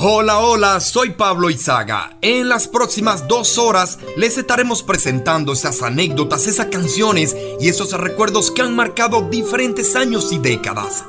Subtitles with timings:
[0.00, 2.16] Hola, hola, soy Pablo Izaga.
[2.22, 8.52] En las próximas dos horas les estaremos presentando esas anécdotas, esas canciones y esos recuerdos
[8.52, 11.04] que han marcado diferentes años y décadas.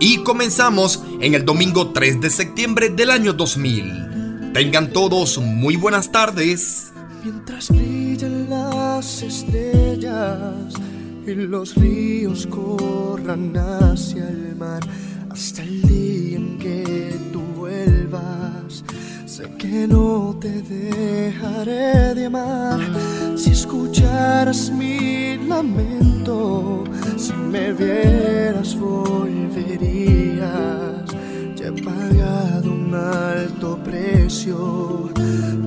[0.00, 4.50] Y comenzamos en el domingo 3 de septiembre del año 2000.
[4.52, 6.92] Tengan todos muy buenas tardes.
[7.22, 10.74] Mientras brillan las estrellas
[11.24, 14.80] y los ríos corran hacia el mar
[15.30, 17.01] hasta el día en que.
[19.42, 22.78] Sé que no te dejaré de amar
[23.34, 26.84] si escucharas mi lamento,
[27.16, 30.46] si me vieras volverías.
[31.56, 35.10] Ya he pagado un alto precio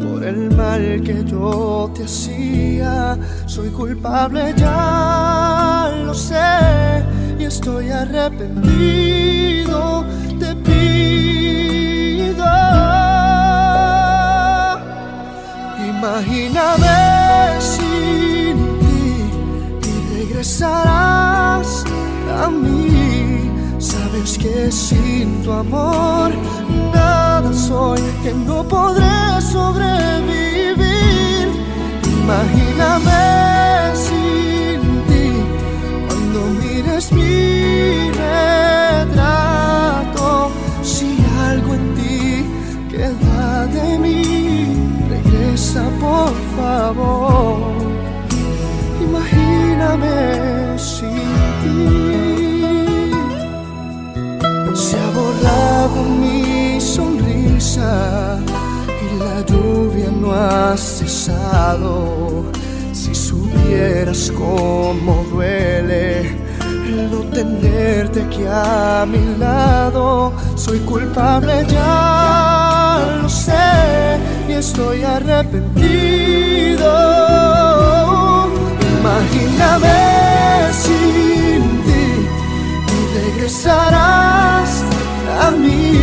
[0.02, 3.19] por el mal que yo te hacía.
[3.45, 7.03] Soy culpable, ya lo sé,
[7.38, 10.05] y estoy arrepentido.
[10.39, 12.45] Te pido,
[16.06, 19.09] imagíname sin ti
[19.89, 21.84] y regresarás
[22.44, 23.50] a mí.
[23.80, 26.31] Sabes que sin tu amor
[26.94, 30.86] nada soy, que no podré sobrevivir.
[32.22, 33.25] Imagíname
[34.06, 35.28] sin ti
[36.08, 38.05] cuando mires mi
[46.16, 47.58] por favor.
[49.08, 50.17] Imagíname
[50.78, 51.31] sin
[51.62, 51.81] ti.
[54.84, 57.91] Se ha borrado mi sonrisa
[59.06, 61.94] y la lluvia no ha cesado.
[63.00, 66.44] Si supieras cómo duele
[66.85, 76.90] el no tenerte aquí a mi lado, soy culpable, ya lo sé, y estoy arrepentido.
[79.00, 80.00] Imagíname
[80.84, 82.07] sin ti
[82.96, 84.84] y regresarás
[85.41, 86.00] a mí.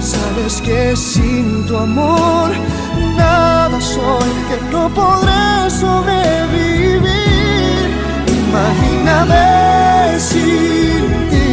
[0.00, 2.50] Sabes que sin tu amor
[3.16, 7.14] nada soy, que no podré sobrevivir.
[8.28, 9.83] Imagíname
[10.18, 11.48] sin ti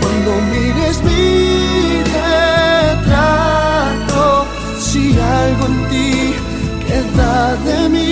[0.00, 2.02] cuando mires mi
[2.84, 4.24] retrato.
[4.78, 6.34] Si algo en ti
[6.86, 8.10] queda de mí,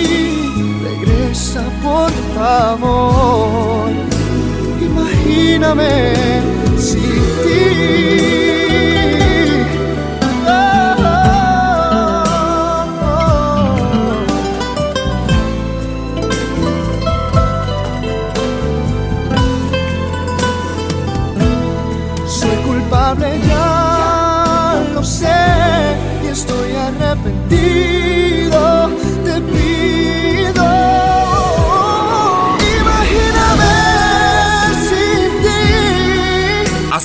[0.83, 3.89] regresa por favor.
[4.81, 5.93] Imagíname
[6.77, 8.50] sin ti.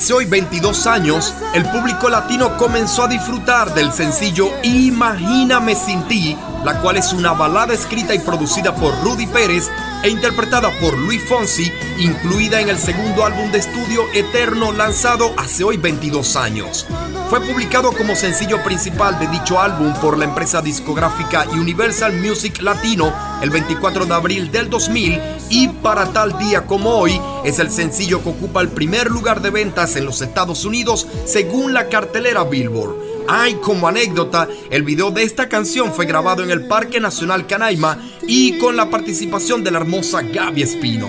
[0.06, 6.39] Hace hoy 22 años, el público latino comenzó a disfrutar del sencillo Imagíname sin ti,
[6.65, 9.69] la cual es una balada escrita y producida por Rudy Pérez
[10.05, 15.65] e interpretada por Luis Fonsi, incluida en el segundo álbum de estudio Eterno lanzado hace
[15.65, 16.87] hoy 22 años.
[17.28, 23.12] Fue publicado como sencillo principal de dicho álbum por la empresa discográfica Universal Music Latino
[23.42, 25.20] el 24 de abril del 2000
[25.50, 29.50] y para tal día como hoy es el sencillo que ocupa el primer lugar de
[29.50, 32.94] ventas en los Estados Unidos según la cartelera Billboard.
[33.28, 37.99] Ay, como anécdota, el video de esta canción fue grabado en el Parque Nacional Canaima
[38.22, 41.08] y con la participación de la hermosa Gaby Espino.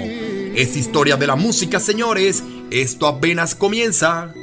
[0.56, 2.44] Es historia de la música, señores.
[2.72, 4.34] Esto apenas comienza.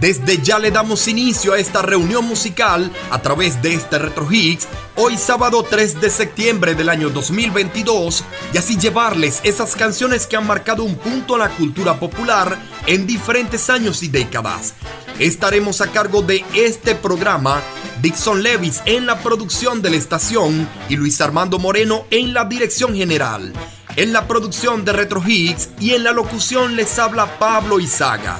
[0.00, 4.66] Desde ya le damos inicio a esta reunión musical a través de este Retro Hits,
[4.94, 8.24] hoy sábado 3 de septiembre del año 2022,
[8.54, 13.06] y así llevarles esas canciones que han marcado un punto en la cultura popular en
[13.06, 14.74] diferentes años y décadas.
[15.18, 17.60] Estaremos a cargo de este programa,
[18.00, 22.94] Dixon Levis en la producción de la estación y Luis Armando Moreno en la dirección
[22.94, 23.52] general.
[23.96, 28.38] En la producción de Retro Hits y en la locución les habla Pablo Izaga.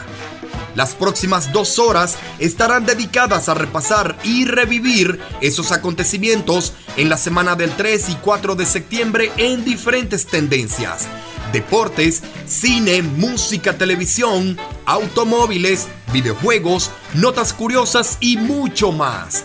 [0.74, 7.56] Las próximas dos horas estarán dedicadas a repasar y revivir esos acontecimientos en la semana
[7.56, 11.08] del 3 y 4 de septiembre en diferentes tendencias.
[11.54, 19.44] Deportes, cine, música, televisión, automóviles, videojuegos, notas curiosas y mucho más.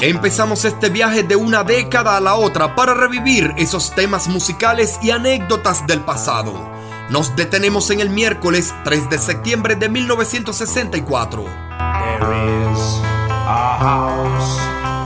[0.00, 5.10] Empezamos este viaje de una década a la otra para revivir esos temas musicales y
[5.10, 6.70] anécdotas del pasado.
[7.10, 11.42] Nos detenemos en el miércoles 3 de septiembre de 1964.
[11.42, 14.60] There is a house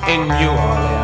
[0.08, 1.02] in New Orleans.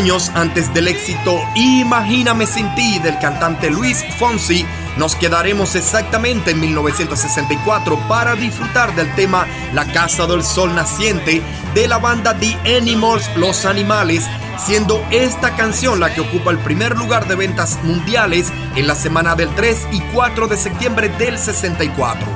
[0.00, 4.64] Años antes del éxito Imagíname sin ti del cantante Luis Fonsi,
[4.96, 11.42] nos quedaremos exactamente en 1964 para disfrutar del tema La Casa del Sol Naciente
[11.74, 14.24] de la banda The Animals, Los Animales,
[14.58, 19.34] siendo esta canción la que ocupa el primer lugar de ventas mundiales en la semana
[19.34, 22.26] del 3 y 4 de septiembre del 64.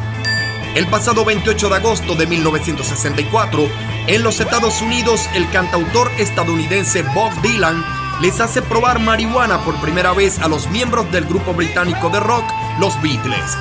[0.75, 3.69] El pasado 28 de agosto de 1964,
[4.07, 7.85] en los Estados Unidos, el cantautor estadounidense Bob Dylan
[8.21, 12.45] les hace probar marihuana por primera vez a los miembros del grupo británico de rock,
[12.79, 13.57] los Beatles.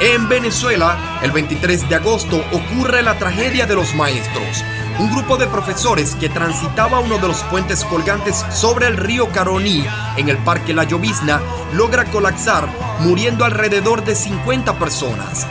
[0.00, 4.64] En Venezuela, el 23 de agosto, ocurre la tragedia de los maestros.
[5.00, 9.84] Un grupo de profesores que transitaba uno de los puentes colgantes sobre el río Caroní
[10.16, 11.40] en el Parque La Llovizna
[11.72, 12.68] logra colapsar,
[13.00, 15.46] muriendo alrededor de 50 personas.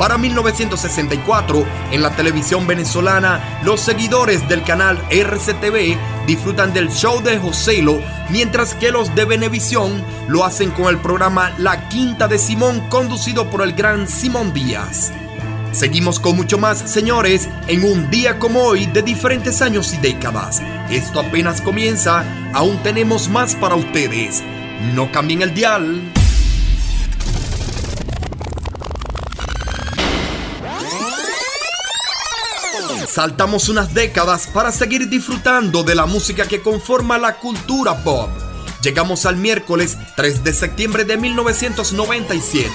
[0.00, 7.36] Para 1964, en la televisión venezolana, los seguidores del canal RCTV disfrutan del show de
[7.38, 12.80] Joselo, mientras que los de Venevisión lo hacen con el programa La Quinta de Simón,
[12.88, 15.12] conducido por el gran Simón Díaz.
[15.72, 20.62] Seguimos con mucho más, señores, en un día como hoy de diferentes años y décadas.
[20.88, 24.42] Esto apenas comienza, aún tenemos más para ustedes.
[24.94, 26.10] No cambien el dial.
[33.10, 38.30] Saltamos unas décadas para seguir disfrutando de la música que conforma la cultura pop.
[38.82, 42.70] Llegamos al miércoles 3 de septiembre de 1997.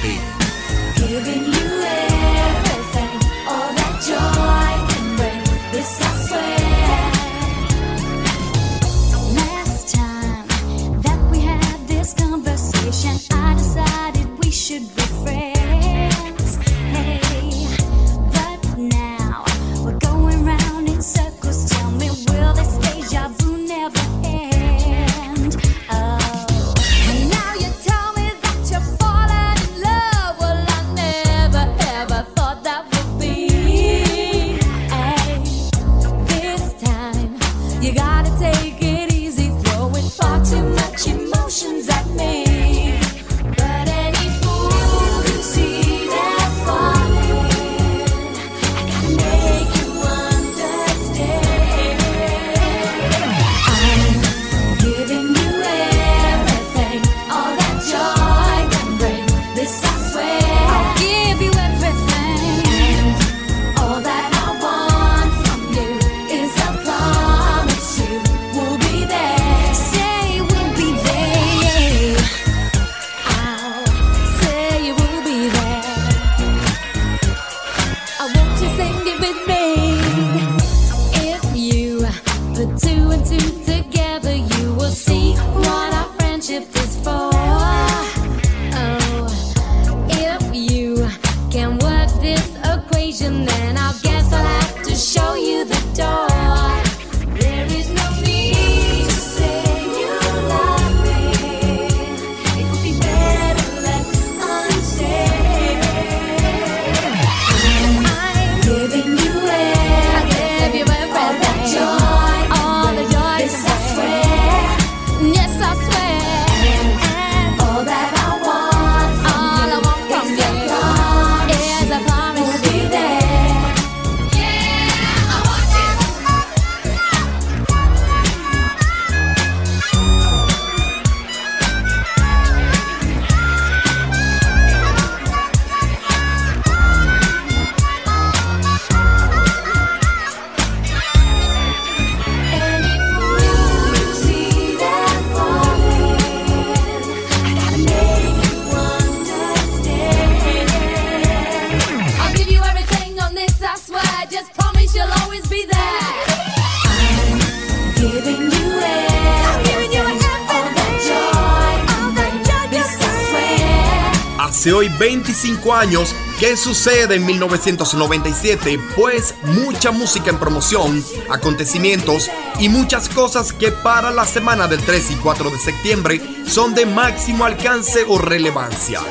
[164.73, 168.79] Hoy 25 años, ¿qué sucede en 1997?
[168.95, 172.29] Pues mucha música en promoción, acontecimientos
[172.59, 176.85] y muchas cosas que para la semana del 3 y 4 de septiembre son de
[176.85, 179.01] máximo alcance o relevancia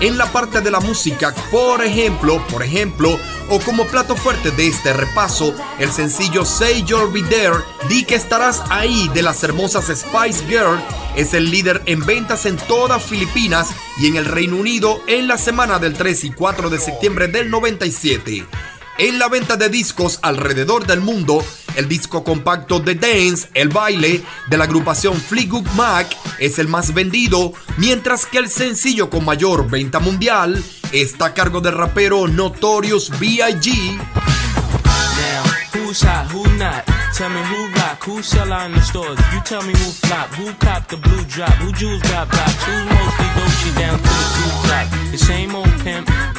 [0.00, 4.68] en la parte de la música, por ejemplo, por ejemplo, o como plato fuerte de
[4.68, 9.86] este repaso, el sencillo Say You'll Be There, di que estarás ahí de las hermosas
[9.86, 10.78] Spice Girl,
[11.14, 15.38] es el líder en ventas en todas Filipinas y en el Reino Unido en la
[15.38, 18.46] semana del 3 y 4 de septiembre del 97.
[18.98, 21.44] En la venta de discos alrededor del mundo,
[21.76, 26.92] el disco compacto The Dance, el baile, de la agrupación Fleetwood Mac es el más
[26.92, 33.10] vendido, mientras que el sencillo con mayor venta mundial está a cargo del rapero Notorious
[33.18, 33.98] B.I.G.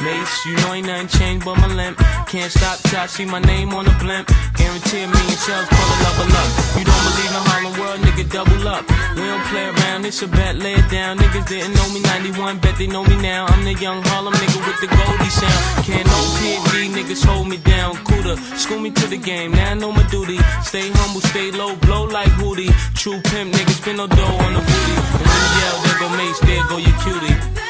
[0.08, 1.98] you know ain't nothing changed but my limp.
[2.28, 4.28] Can't stop till I see my name on the blimp.
[4.56, 6.48] Guarantee a million sales, call it level up.
[6.78, 8.84] You don't believe in Harlem World, nigga, double up.
[9.16, 11.18] We don't play around, it's a bet, lay it down.
[11.18, 13.46] Niggas didn't know me 91, bet they know me now.
[13.46, 15.60] I'm the young Harlem nigga with the Goldie sound.
[15.84, 17.96] Can't no PD, niggas hold me down.
[18.08, 20.38] Cooler, school me to the game, now I know my duty.
[20.64, 22.72] Stay humble, stay low, blow like Hootie.
[22.96, 24.94] True pimp, niggas spin no dough on the booty.
[25.16, 27.67] And when you yell, there go Mace, there go your cutie.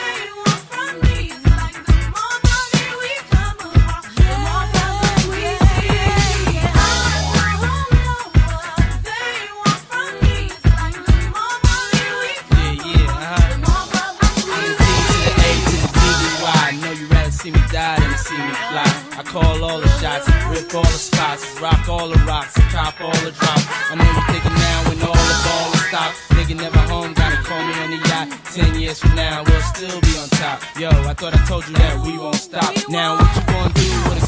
[20.69, 23.67] Shots, all the spots, rock all the rocks, top all the drops.
[23.91, 26.17] I'm only thinking now when all the ball is stopped.
[26.31, 28.29] Nigga never home, gotta call me on the yacht.
[28.55, 30.63] Ten years from now, we'll still be on top.
[30.79, 32.75] Yo, I thought I told you that we won't stop.
[32.89, 34.28] Now what you gonna do with a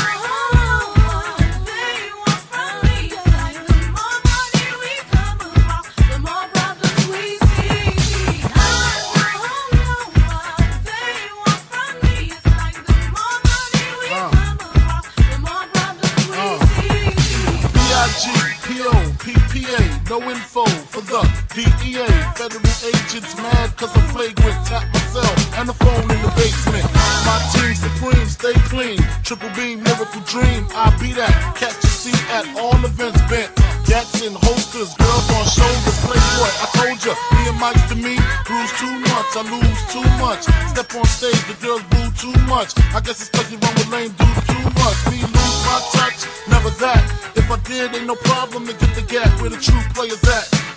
[20.91, 21.23] For the
[21.55, 22.03] DEA.
[22.35, 24.59] Federal agents mad cause I'm flagrant.
[24.67, 26.83] Tap myself and the phone in the basement.
[27.23, 28.99] My team supreme, stay clean.
[29.23, 30.67] Triple beam, miracle dream.
[30.75, 31.31] I be that.
[31.55, 33.49] Catch a seat at all events bent.
[33.87, 35.97] Gats in holsters, girls on shoulders.
[36.03, 38.15] Playboy, I told ya, me and Mike to me,
[38.47, 40.43] bruise too much, I lose too much.
[40.71, 42.75] Step on stage, the girls boo too much.
[42.95, 44.97] I guess it's cause you run with lame dudes too much.
[45.11, 47.03] Me lose my touch, never that.
[47.35, 50.70] If I did, ain't no problem to get the gap where the true players at.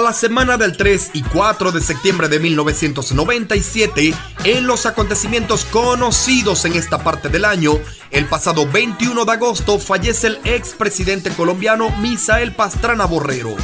[0.00, 6.64] Para la semana del 3 y 4 de septiembre de 1997, en los acontecimientos conocidos
[6.64, 7.72] en esta parte del año,
[8.10, 13.54] el pasado 21 de agosto fallece el expresidente colombiano Misael Pastrana Borrero.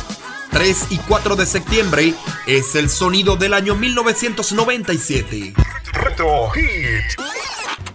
[0.51, 2.13] 3 y 4 de septiembre
[2.47, 5.55] es el sonido del año 1997.
[5.95, 7.19] Retro Hit.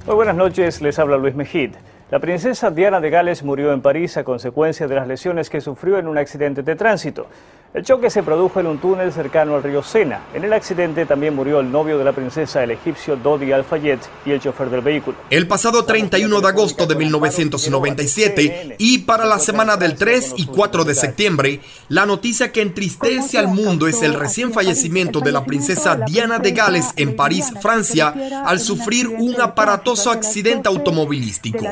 [0.07, 1.73] Muy buenas noches, les habla Luis Mejid.
[2.11, 5.97] La princesa Diana de Gales murió en París a consecuencia de las lesiones que sufrió
[5.97, 7.27] en un accidente de tránsito.
[7.73, 10.23] El choque se produjo en un túnel cercano al río Sena.
[10.33, 14.31] En el accidente también murió el novio de la princesa, el egipcio Dodi Al-Fayed, y
[14.31, 15.15] el chofer del vehículo.
[15.29, 20.83] El pasado 31 de agosto de 1997 y para la semana del 3 y 4
[20.83, 25.95] de septiembre, la noticia que entristece al mundo es el recién fallecimiento de la princesa
[25.95, 28.13] Diana de Gales en París, Francia,
[28.45, 31.65] al sufrir un aparatoso accidente automovilístico.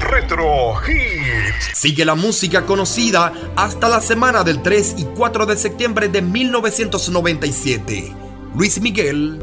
[0.00, 1.74] Retro Hit.
[1.74, 8.14] Sigue la música conocida hasta la semana del 3 y 4 de septiembre de 1997.
[8.54, 9.38] Luis Miguel.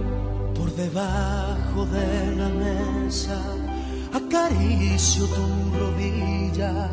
[0.56, 3.42] Por debajo de la mesa
[4.14, 6.90] acaricio tu rodilla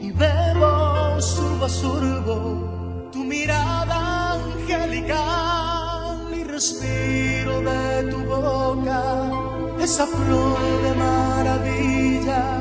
[0.00, 9.47] y bebo surbo a surbo tu mirada angelical y respiro de tu boca
[9.80, 12.60] esa flor de maravilla,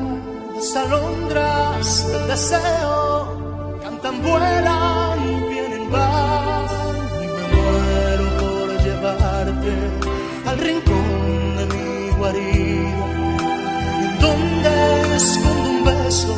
[0.56, 6.68] las alondras del deseo cantan, vuelan, vienen, van
[7.24, 9.74] y me muero por llevarte
[10.46, 13.06] al rincón de mi guarida,
[14.06, 16.36] en donde escondo un beso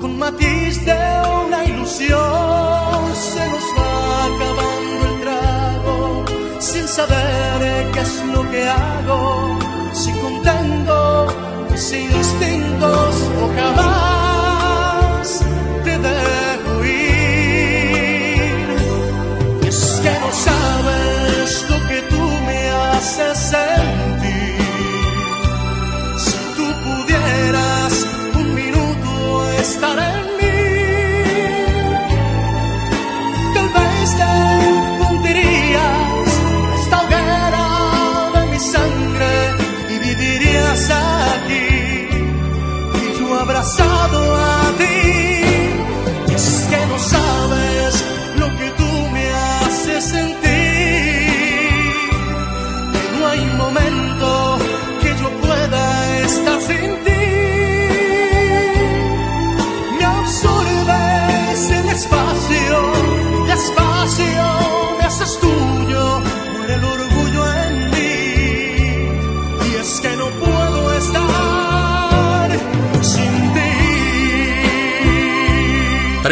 [0.00, 0.98] con matiz de
[1.46, 6.24] una ilusión, se nos va acabando el trago
[6.60, 9.65] sin saber qué es lo que hago
[10.06, 11.26] si contengo
[11.68, 14.05] mis instintos o jamás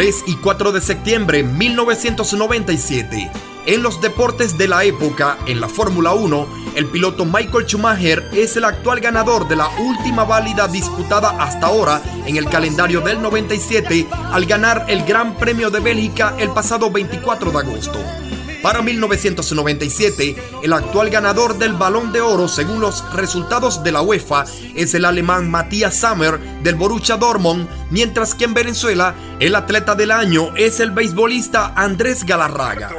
[0.05, 3.31] 3 y 4 de septiembre 1997.
[3.65, 8.55] En los deportes de la época, en la Fórmula 1, el piloto Michael Schumacher es
[8.55, 14.05] el actual ganador de la última válida disputada hasta ahora en el calendario del 97
[14.31, 18.24] al ganar el Gran Premio de Bélgica el pasado 24 de agosto.
[18.65, 24.45] Para 1997, el actual ganador del Balón de Oro según los resultados de la UEFA
[24.73, 30.09] es el alemán Matthias Sammer del Borussia Dortmund, mientras que en Venezuela el atleta del
[30.09, 32.89] año es el beisbolista Andrés Galarraga.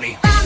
[0.00, 0.37] Let's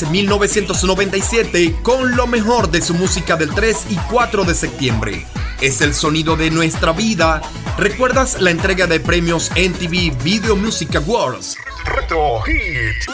[0.00, 0.04] go party.
[0.04, 5.26] es 1997 con lo mejor de su música del 3 y 4 de septiembre.
[5.60, 7.40] Es el sonido de nuestra vida.
[7.78, 11.56] ¿Recuerdas la entrega de premios MTV Video Music Awards?
[11.84, 13.06] Reto Hit.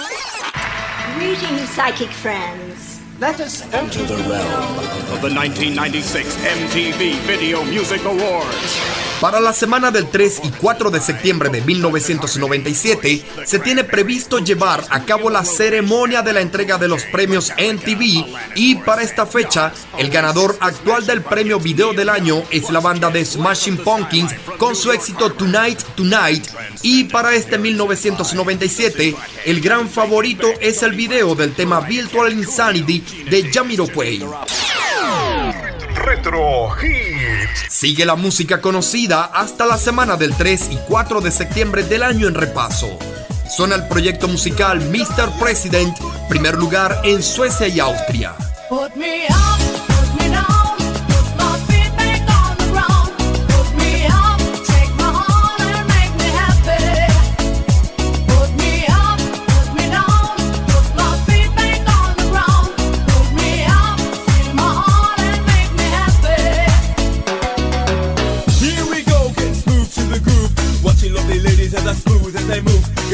[1.18, 3.00] Greetings, psychic friends.
[3.20, 4.78] Let us enter the realm
[5.12, 9.11] of the 1996 MTV Video Music Awards.
[9.22, 14.82] Para la semana del 3 y 4 de septiembre de 1997 se tiene previsto llevar
[14.90, 19.72] a cabo la ceremonia de la entrega de los premios MTV y para esta fecha
[19.96, 24.74] el ganador actual del premio video del año es la banda de Smashing Pumpkins con
[24.74, 26.48] su éxito Tonight Tonight
[26.82, 32.98] y para este 1997 el gran favorito es el video del tema Virtual Insanity
[33.30, 34.26] de Jamiroquai.
[35.94, 37.66] Retro Hits.
[37.68, 42.28] Sigue la música conocida hasta la semana del 3 y 4 de septiembre del año
[42.28, 42.98] en repaso.
[43.48, 45.30] Suena el proyecto musical Mr.
[45.38, 45.96] President,
[46.28, 48.34] primer lugar en Suecia y Austria.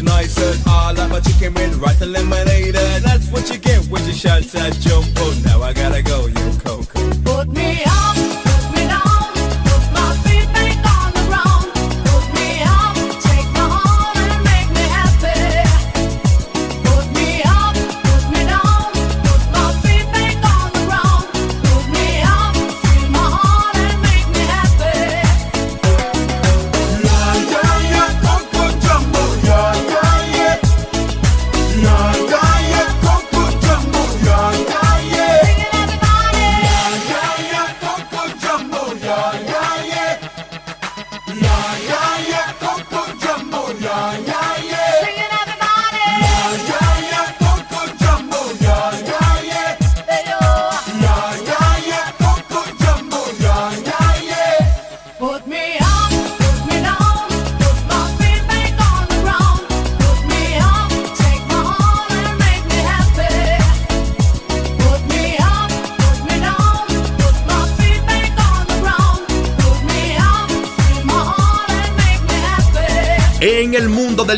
[0.00, 0.94] it nice and all.
[0.94, 2.76] Like my chicken with rice and lemonade.
[2.76, 5.19] And that's what you get when you shout at jump.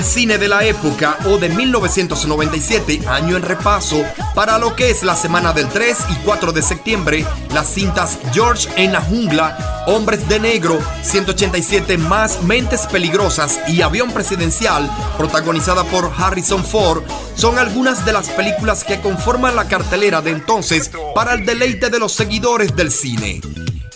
[0.05, 5.17] Cine de la época o de 1997, año en repaso, para lo que es la
[5.17, 10.41] semana del 3 y 4 de septiembre, las cintas George en la jungla, Hombres de
[10.41, 17.03] Negro, 187 más Mentes Peligrosas y Avión Presidencial, protagonizada por Harrison Ford,
[17.35, 21.99] son algunas de las películas que conforman la cartelera de entonces para el deleite de
[21.99, 23.41] los seguidores del cine.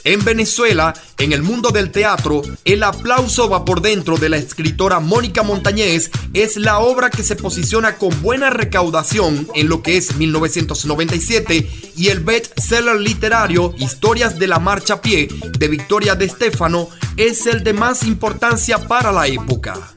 [0.04, 5.00] En Venezuela, en el mundo del teatro, El aplauso va por dentro de la escritora
[5.00, 10.16] Mónica Montañez es la obra que se posiciona con buena recaudación en lo que es
[10.16, 16.88] 1997 y el best-seller literario Historias de la Marcha a Pie de Victoria de Stefano
[17.16, 19.95] es el de más importancia para la época.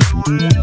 [0.00, 0.61] Thank you.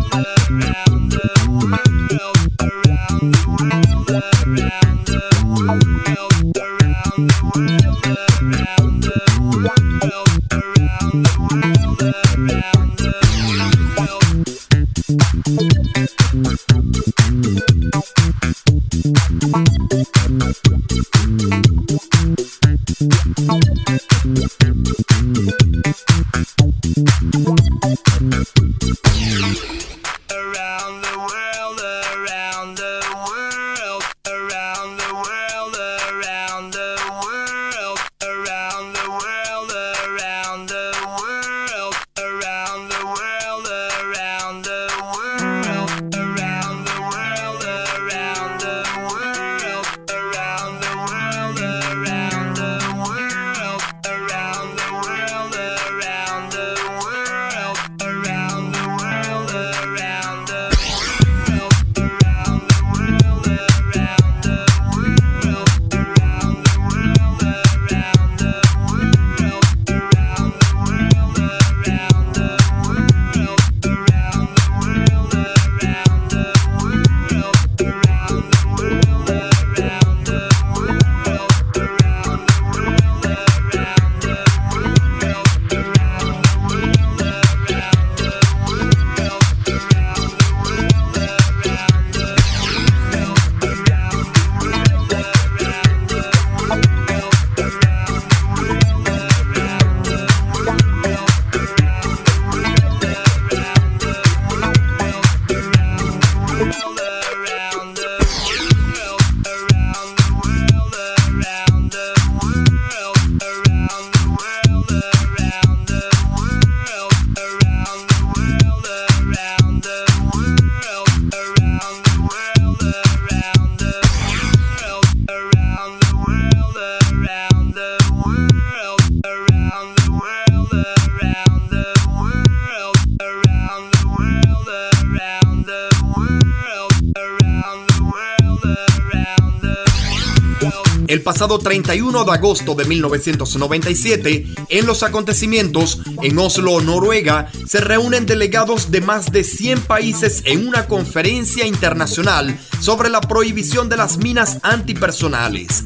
[141.40, 148.92] Pasado 31 de agosto de 1997, en los acontecimientos en Oslo, Noruega, se reúnen delegados
[148.92, 154.58] de más de 100 países en una conferencia internacional sobre la prohibición de las minas
[154.64, 155.86] antipersonales.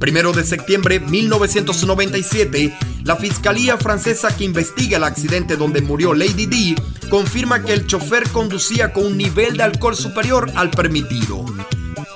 [0.00, 6.46] Primero de septiembre de 1997, la Fiscalía francesa que investiga el accidente donde murió Lady
[6.46, 6.76] D
[7.10, 11.44] confirma que el chofer conducía con un nivel de alcohol superior al permitido.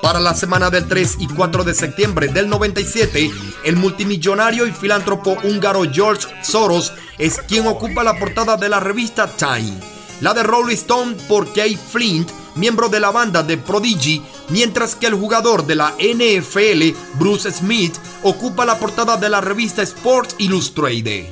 [0.02, 3.30] Para la semana del 3 y 4 de septiembre del 97,
[3.64, 9.26] el multimillonario y filántropo húngaro George Soros es quien ocupa la portada de la revista
[9.26, 9.78] Time.
[10.20, 15.06] La de Rolling Stone por Kay Flint, miembro de la banda de Prodigy, mientras que
[15.06, 21.26] el jugador de la NFL, Bruce Smith, ocupa la portada de la revista Sports Illustrated.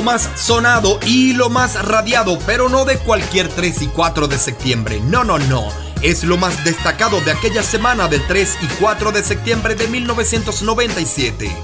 [0.00, 4.38] Lo más sonado y lo más radiado, pero no de cualquier 3 y 4 de
[4.38, 4.98] septiembre.
[5.04, 5.68] No, no, no.
[6.00, 11.54] Es lo más destacado de aquella semana del 3 y 4 de septiembre de 1997.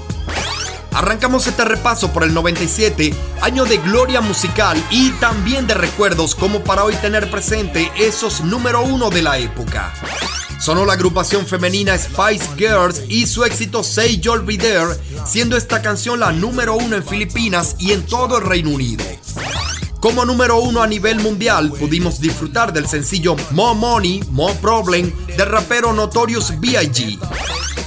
[0.91, 3.11] Arrancamos este repaso por el 97,
[3.41, 8.83] año de gloria musical y también de recuerdos como para hoy tener presente esos número
[8.83, 9.91] uno de la época.
[10.59, 15.81] Sonó la agrupación femenina Spice Girls y su éxito Say You'll Be There, siendo esta
[15.81, 19.03] canción la número uno en Filipinas y en todo el Reino Unido.
[19.99, 25.47] Como número uno a nivel mundial, pudimos disfrutar del sencillo More Money, More Problem del
[25.47, 27.19] rapero Notorious B.I.G.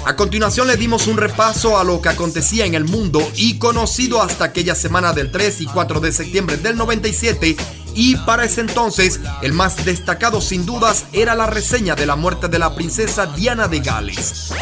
[0.07, 4.23] A continuación le dimos un repaso a lo que acontecía en el mundo y conocido
[4.23, 7.57] hasta aquella semana del 3 y 4 de septiembre del 97
[7.95, 12.49] y para ese entonces el más destacado sin dudas era la reseña de la muerte
[12.49, 14.53] de la princesa Diana de Gales.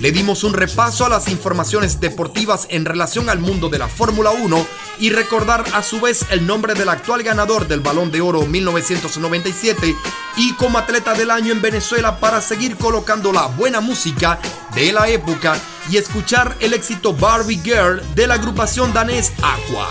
[0.00, 4.30] Le dimos un repaso a las informaciones deportivas en relación al mundo de la Fórmula
[4.30, 4.66] 1
[4.98, 9.94] y recordar a su vez el nombre del actual ganador del Balón de Oro 1997
[10.38, 14.38] y como atleta del año en Venezuela para seguir colocando la buena música
[14.74, 19.90] de la época y escuchar el éxito Barbie Girl de la agrupación danés Aqua.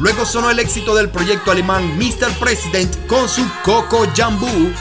[0.00, 2.32] Luego sonó el éxito del proyecto alemán Mr.
[2.40, 4.72] President con su Coco Jambu.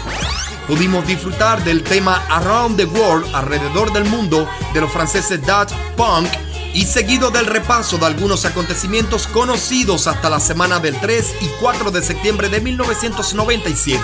[0.68, 6.28] Pudimos disfrutar del tema Around the World, alrededor del mundo, de los franceses Dutch Punk
[6.74, 11.92] y seguido del repaso de algunos acontecimientos conocidos hasta la semana del 3 y 4
[11.92, 14.04] de septiembre de 1997.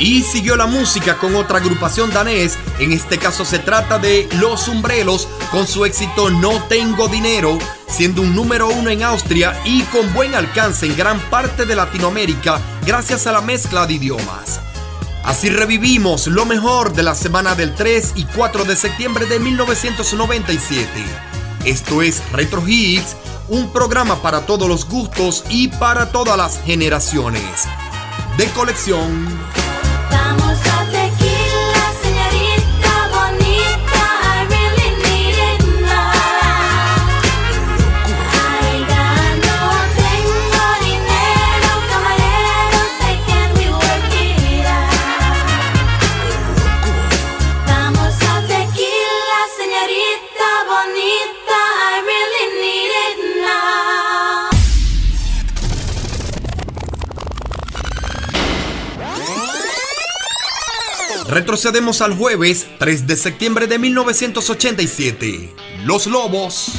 [0.00, 4.66] Y siguió la música con otra agrupación danés, en este caso se trata de Los
[4.66, 10.12] Umbrelos con su éxito No Tengo Dinero, siendo un número uno en Austria y con
[10.12, 14.60] buen alcance en gran parte de Latinoamérica gracias a la mezcla de idiomas.
[15.24, 20.86] Así revivimos lo mejor de la semana del 3 y 4 de septiembre de 1997.
[21.64, 23.16] Esto es Retro Hits,
[23.48, 27.42] un programa para todos los gustos y para todas las generaciones.
[28.36, 29.26] De colección.
[61.34, 65.52] Retrocedemos al jueves 3 de septiembre de 1987.
[65.84, 66.70] Los Lobos.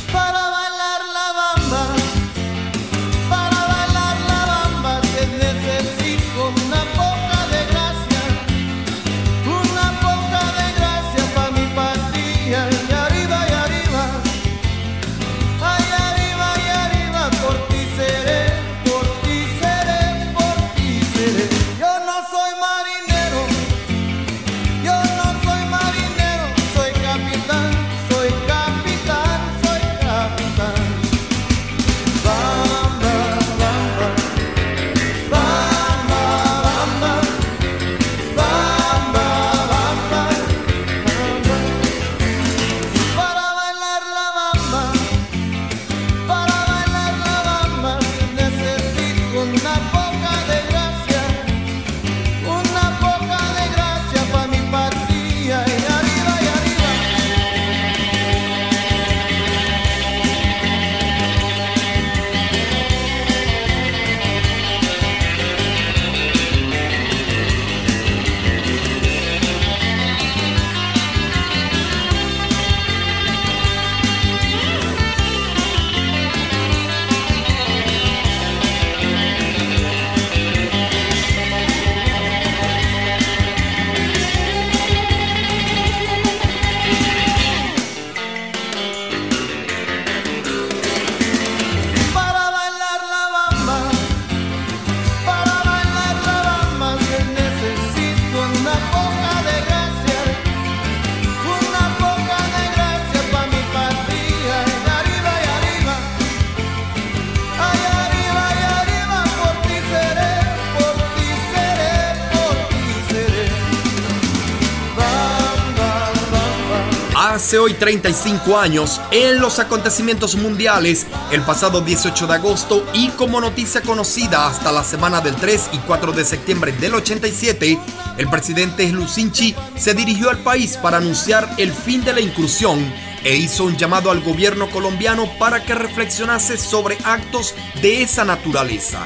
[117.46, 123.40] Hace hoy 35 años en los acontecimientos mundiales el pasado 18 de agosto y como
[123.40, 127.80] noticia conocida hasta la semana del 3 y 4 de septiembre del 87,
[128.18, 132.92] el presidente Lucinchi se dirigió al país para anunciar el fin de la incursión
[133.24, 139.06] e hizo un llamado al gobierno colombiano para que reflexionase sobre actos de esa naturaleza.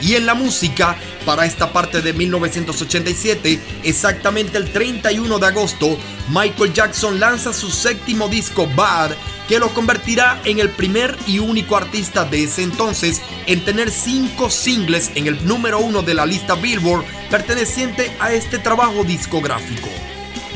[0.00, 5.98] Y en la música, para esta parte de 1987, exactamente el 31 de agosto,
[6.28, 9.12] Michael Jackson lanza su séptimo disco Bad,
[9.48, 14.50] que lo convertirá en el primer y único artista de ese entonces en tener cinco
[14.50, 19.88] singles en el número uno de la lista Billboard perteneciente a este trabajo discográfico.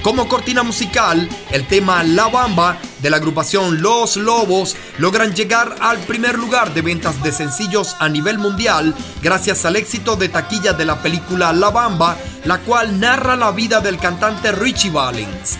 [0.09, 5.99] Como cortina musical, el tema La Bamba de la agrupación Los Lobos logran llegar al
[5.99, 10.87] primer lugar de ventas de sencillos a nivel mundial gracias al éxito de taquilla de
[10.87, 15.59] la película La Bamba, la cual narra la vida del cantante Richie Valens.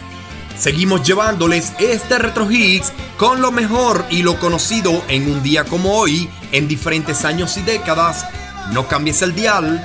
[0.59, 5.93] Seguimos llevándoles este Retro Hits con lo mejor y lo conocido en un día como
[5.99, 8.25] hoy, en diferentes años y décadas.
[8.73, 9.85] No cambies el dial.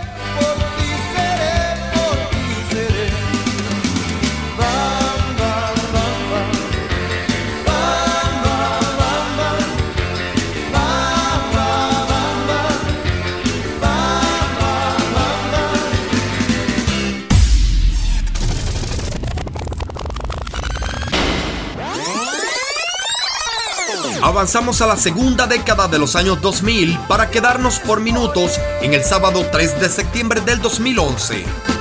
[24.44, 29.02] Avanzamos a la segunda década de los años 2000 para quedarnos por minutos en el
[29.02, 31.72] sábado 3 de septiembre del 2011.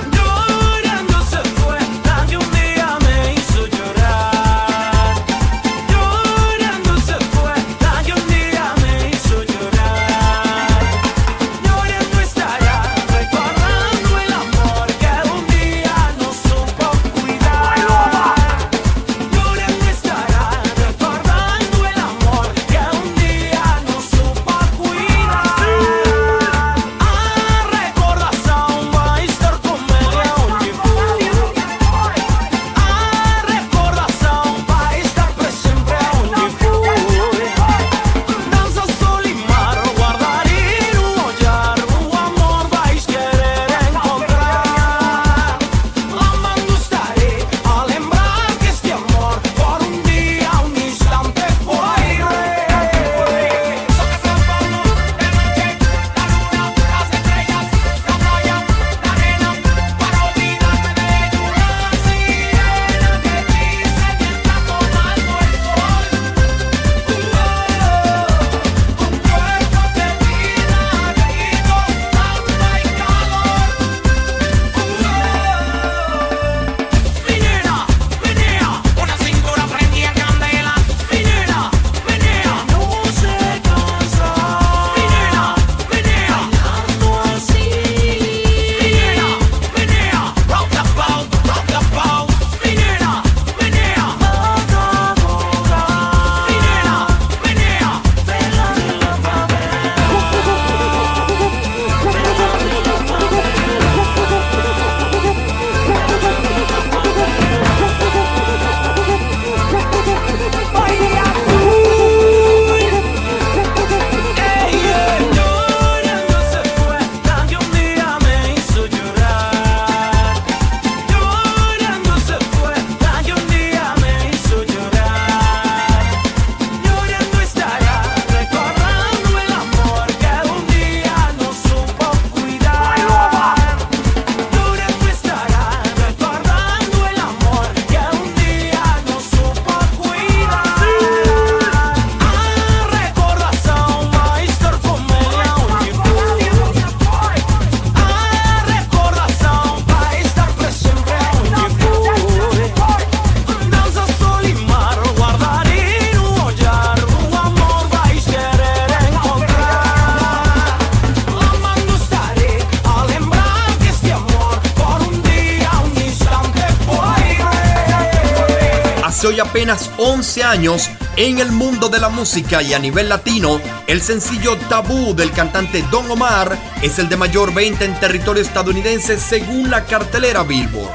[169.43, 174.57] Apenas 11 años en el mundo de la música y a nivel latino, el sencillo
[174.69, 179.85] Tabú del cantante Don Omar es el de mayor venta en territorio estadounidense según la
[179.85, 180.89] cartelera Billboard.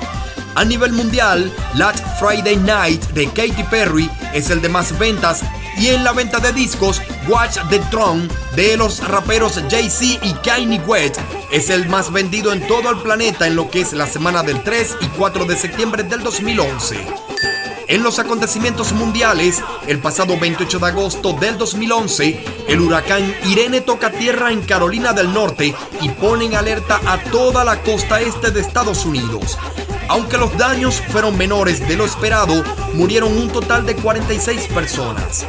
[0.54, 5.42] A nivel mundial, Last Friday Night de Katy Perry es el de más ventas
[5.78, 8.26] y en la venta de discos, Watch the Throne
[8.56, 11.18] de los raperos Jay-Z y Kanye West
[11.52, 14.62] es el más vendido en todo el planeta en lo que es la semana del
[14.64, 17.17] 3 y 4 de septiembre del 2011.
[17.88, 24.10] En los acontecimientos mundiales, el pasado 28 de agosto del 2011, el huracán Irene toca
[24.10, 28.60] tierra en Carolina del Norte y pone en alerta a toda la costa este de
[28.60, 29.56] Estados Unidos.
[30.10, 32.62] Aunque los daños fueron menores de lo esperado,
[32.92, 35.46] murieron un total de 46 personas.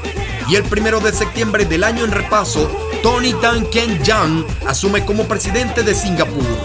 [0.47, 2.71] Y el primero de septiembre del año en repaso,
[3.03, 6.57] Tony Tan Ken Jang asume como presidente de Singapur.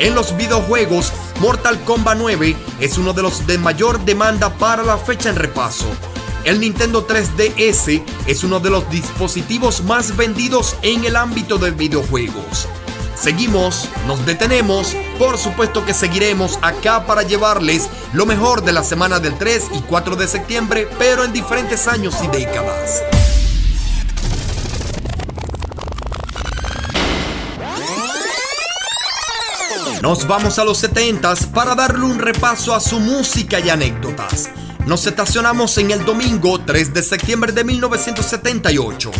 [0.00, 4.96] En los videojuegos, Mortal Kombat 9 es uno de los de mayor demanda para la
[4.96, 5.86] fecha en repaso.
[6.44, 12.68] El Nintendo 3DS es uno de los dispositivos más vendidos en el ámbito de videojuegos.
[13.20, 19.20] Seguimos, nos detenemos, por supuesto que seguiremos acá para llevarles lo mejor de la semana
[19.20, 23.02] del 3 y 4 de septiembre, pero en diferentes años y décadas.
[30.06, 34.48] Nos vamos a los 70s para darle un repaso a su música y anécdotas.
[34.86, 39.10] Nos estacionamos en el domingo 3 de septiembre de 1978.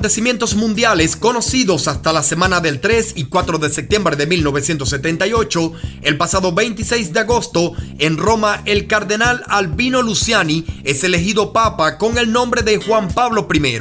[0.00, 6.16] Acontecimientos mundiales conocidos hasta la semana del 3 y 4 de septiembre de 1978, el
[6.16, 12.32] pasado 26 de agosto, en Roma, el cardenal Albino Luciani es elegido papa con el
[12.32, 13.80] nombre de Juan Pablo I.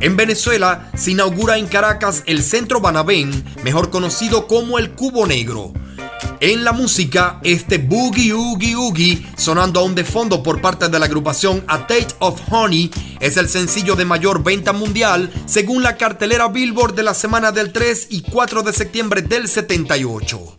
[0.00, 5.74] En Venezuela se inaugura en Caracas el Centro Banabén, mejor conocido como el Cubo Negro.
[6.40, 11.06] En la música, este Boogie Oogie Oogie, sonando aún de fondo por parte de la
[11.06, 12.90] agrupación A Tate of Honey,
[13.24, 17.72] es el sencillo de mayor venta mundial según la cartelera Billboard de la semana del
[17.72, 20.56] 3 y 4 de septiembre del 78.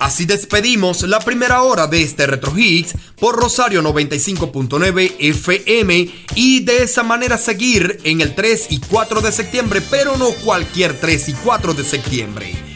[0.00, 6.82] Así despedimos la primera hora de este Retro Hits por Rosario 95.9 FM y de
[6.82, 11.32] esa manera seguir en el 3 y 4 de septiembre, pero no cualquier 3 y
[11.34, 12.69] 4 de septiembre.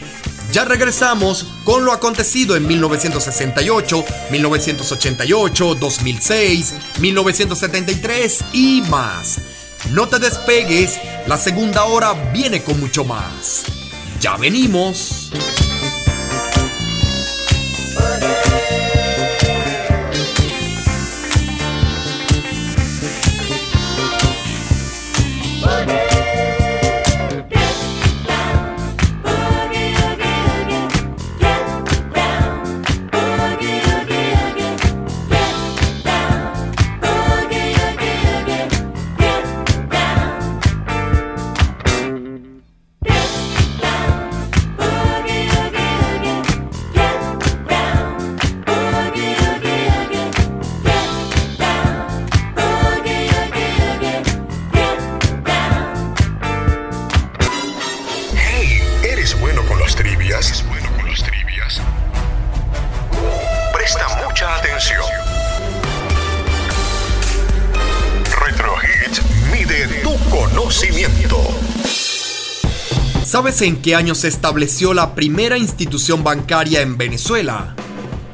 [0.55, 9.41] Ya regresamos con lo acontecido en 1968, 1988, 2006, 1973 y más.
[9.91, 13.65] No te despegues, la segunda hora viene con mucho más.
[14.21, 15.33] Ya venimos.
[73.55, 77.77] ¿Sabes en qué año se estableció la primera institución bancaria en Venezuela?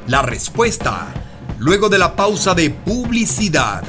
[0.07, 1.13] La respuesta,
[1.59, 3.83] luego de la pausa de publicidad.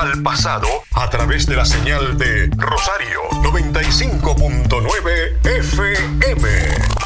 [0.00, 7.03] al pasado a través de la señal de Rosario 95.9 FM.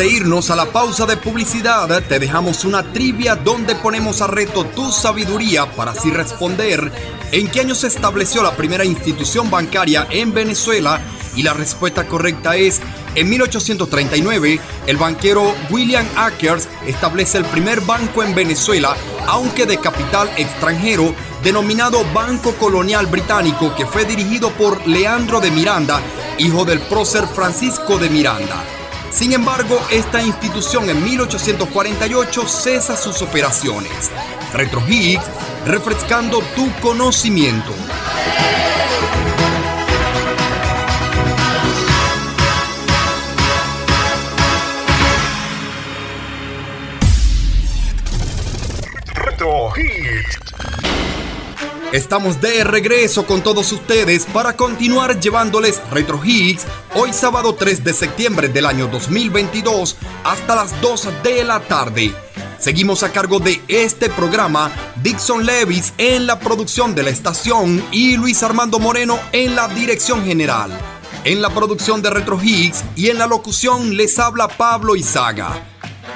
[0.00, 4.64] De irnos a la pausa de publicidad, te dejamos una trivia donde ponemos a reto
[4.64, 6.90] tu sabiduría para así responder
[7.32, 11.02] en qué año se estableció la primera institución bancaria en Venezuela
[11.36, 12.80] y la respuesta correcta es
[13.14, 18.96] en 1839 el banquero William Akers establece el primer banco en Venezuela,
[19.26, 26.00] aunque de capital extranjero, denominado Banco Colonial Británico, que fue dirigido por Leandro de Miranda,
[26.38, 28.64] hijo del prócer Francisco de Miranda.
[29.10, 34.10] Sin embargo, esta institución en 1848 cesa sus operaciones.
[34.52, 35.24] Retro Higgs,
[35.66, 37.74] refrescando tu conocimiento.
[49.14, 49.70] Retro
[51.92, 57.92] Estamos de regreso con todos ustedes para continuar llevándoles Retro Higgs hoy sábado 3 de
[57.92, 62.14] septiembre del año 2022 hasta las 2 de la tarde.
[62.58, 64.70] Seguimos a cargo de este programa
[65.02, 70.24] Dixon Levis en la producción de la estación y Luis Armando Moreno en la dirección
[70.24, 70.70] general.
[71.24, 75.62] En la producción de Retro Higgs y en la locución les habla Pablo Izaga.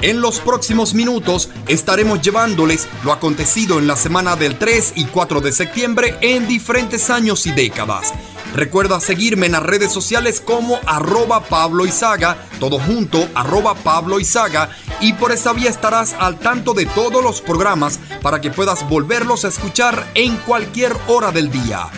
[0.01, 5.41] En los próximos minutos estaremos llevándoles lo acontecido en la semana del 3 y 4
[5.41, 8.13] de septiembre en diferentes años y décadas.
[8.55, 14.71] Recuerda seguirme en las redes sociales como arroba Pablo Izaga, todo junto, arroba Pablo Izaga,
[15.01, 19.45] y por esa vía estarás al tanto de todos los programas para que puedas volverlos
[19.45, 21.89] a escuchar en cualquier hora del día.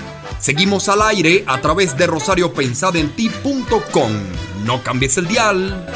[0.40, 4.12] Seguimos al aire a través de rosariopensadenti.com.
[4.64, 5.86] No cambies el dial.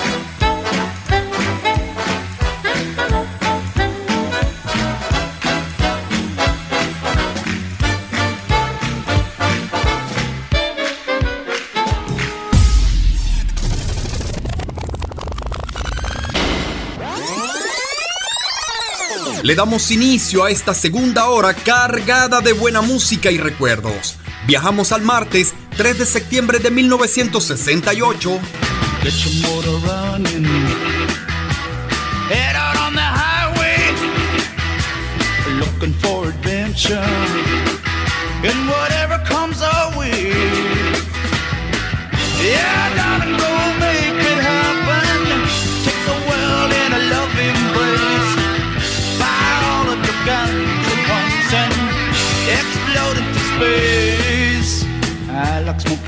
[19.51, 24.14] Le damos inicio a esta segunda hora cargada de buena música y recuerdos.
[24.46, 28.40] Viajamos al martes 3 de septiembre de 1968.
[29.03, 30.44] Get your motor running.
[32.28, 33.92] Head out on the highway.
[35.59, 37.03] Looking for adventure.
[38.44, 39.90] And whatever comes our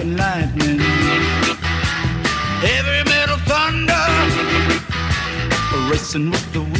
[0.02, 0.80] Smoking lightning.
[2.60, 4.04] Heavy metal thunder,
[5.88, 6.71] racing with the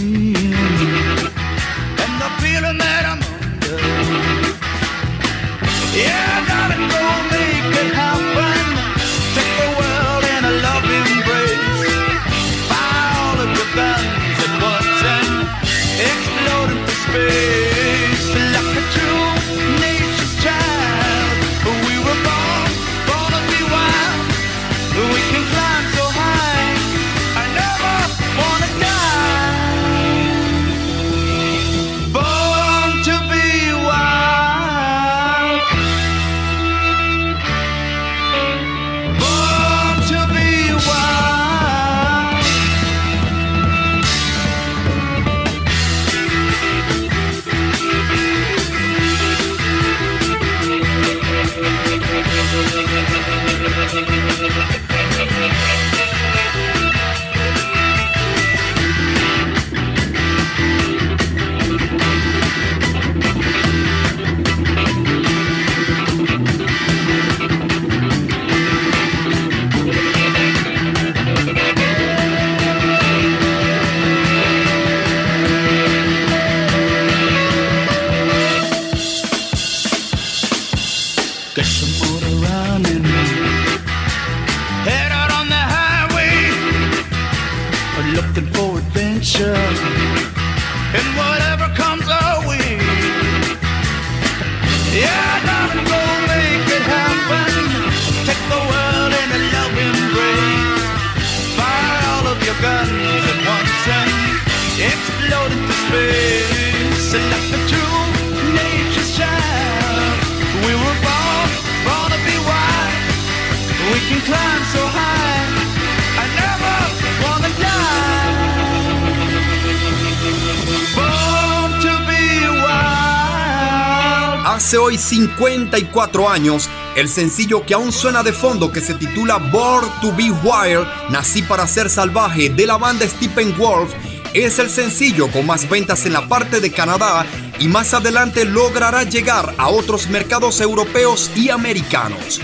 [124.79, 130.15] Hoy 54 años, el sencillo que aún suena de fondo que se titula Born to
[130.17, 133.93] Be Wild, Nací para ser salvaje de la banda Stephen Wolf,
[134.33, 137.27] es el sencillo con más ventas en la parte de Canadá
[137.59, 142.41] y más adelante logrará llegar a otros mercados europeos y americanos.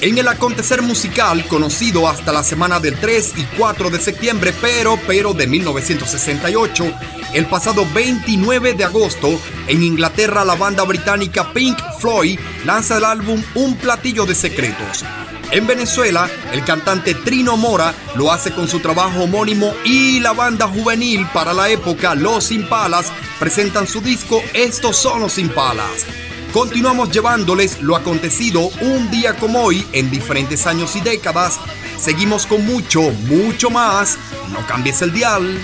[0.00, 4.98] En el acontecer musical conocido hasta la semana del 3 y 4 de septiembre, pero,
[5.06, 6.90] pero de 1968,
[7.34, 13.42] el pasado 29 de agosto, en Inglaterra la banda británica Pink Floyd lanza el álbum
[13.54, 15.04] Un platillo de secretos.
[15.52, 20.68] En Venezuela, el cantante Trino Mora lo hace con su trabajo homónimo y la banda
[20.68, 26.06] juvenil para la época Los Impalas presentan su disco Estos son los Impalas.
[26.52, 31.60] Continuamos llevándoles lo acontecido un día como hoy en diferentes años y décadas.
[31.96, 34.18] Seguimos con mucho, mucho más.
[34.52, 35.60] No cambies el dial.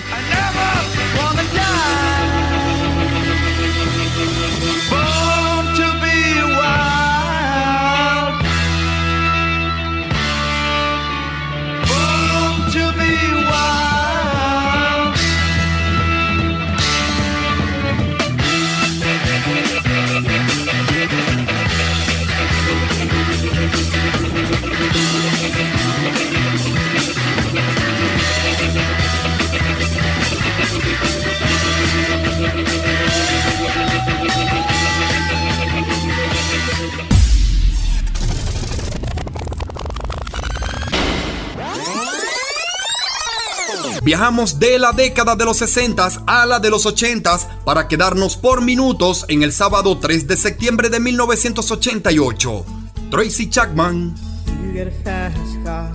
[44.07, 48.61] Viajamos de la década de los 60 a la de los 80 para quedarnos por
[48.61, 52.65] minutos en el sábado 3 de septiembre de 1988.
[53.11, 54.15] Tracy Chapman.
[54.63, 55.91] You get a fast car.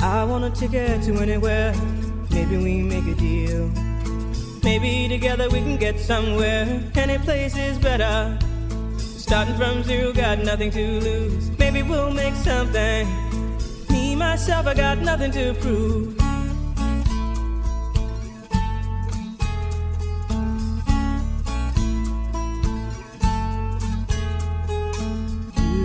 [0.00, 1.72] I want a ticket to anywhere.
[2.30, 3.70] Maybe we make a deal.
[4.64, 6.66] Maybe together we can get somewhere.
[6.96, 8.36] Any place is better.
[8.98, 11.56] Starting from zero, got nothing to lose.
[11.56, 13.06] Maybe we'll make something.
[13.90, 16.21] Me, myself, I got nothing to prove.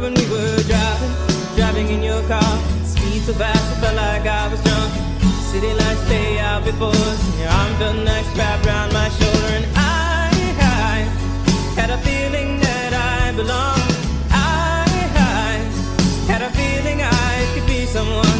[0.00, 1.12] When we were driving,
[1.56, 2.52] driving in your car.
[2.84, 4.92] Speed so fast, I felt like I was drunk.
[5.50, 9.50] City lights lay out before us, and your arm felt nice wrapped around my shoulder.
[9.58, 10.30] And I,
[10.60, 10.96] I
[11.78, 13.92] had a feeling that I belonged.
[14.30, 14.84] I,
[15.16, 18.32] I had a feeling I could be someone.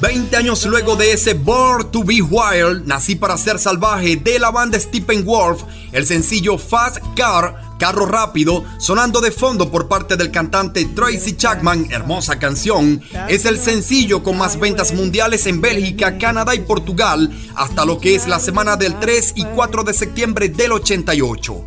[0.00, 4.50] 20 años luego de ese Born to Be Wild, Nací para ser salvaje de la
[4.50, 10.30] banda Stephen Wolf, el sencillo Fast Car, Carro Rápido, sonando de fondo por parte del
[10.30, 16.54] cantante Tracy Chapman, hermosa canción, es el sencillo con más ventas mundiales en Bélgica, Canadá
[16.54, 20.72] y Portugal hasta lo que es la semana del 3 y 4 de septiembre del
[20.72, 21.64] 88.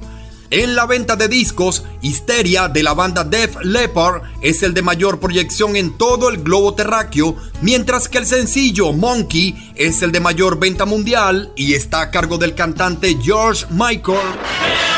[0.49, 5.19] En la venta de discos, Histeria de la banda Def Leppard es el de mayor
[5.19, 10.57] proyección en todo el globo terráqueo, mientras que el sencillo Monkey es el de mayor
[10.57, 14.96] venta mundial y está a cargo del cantante George Michael.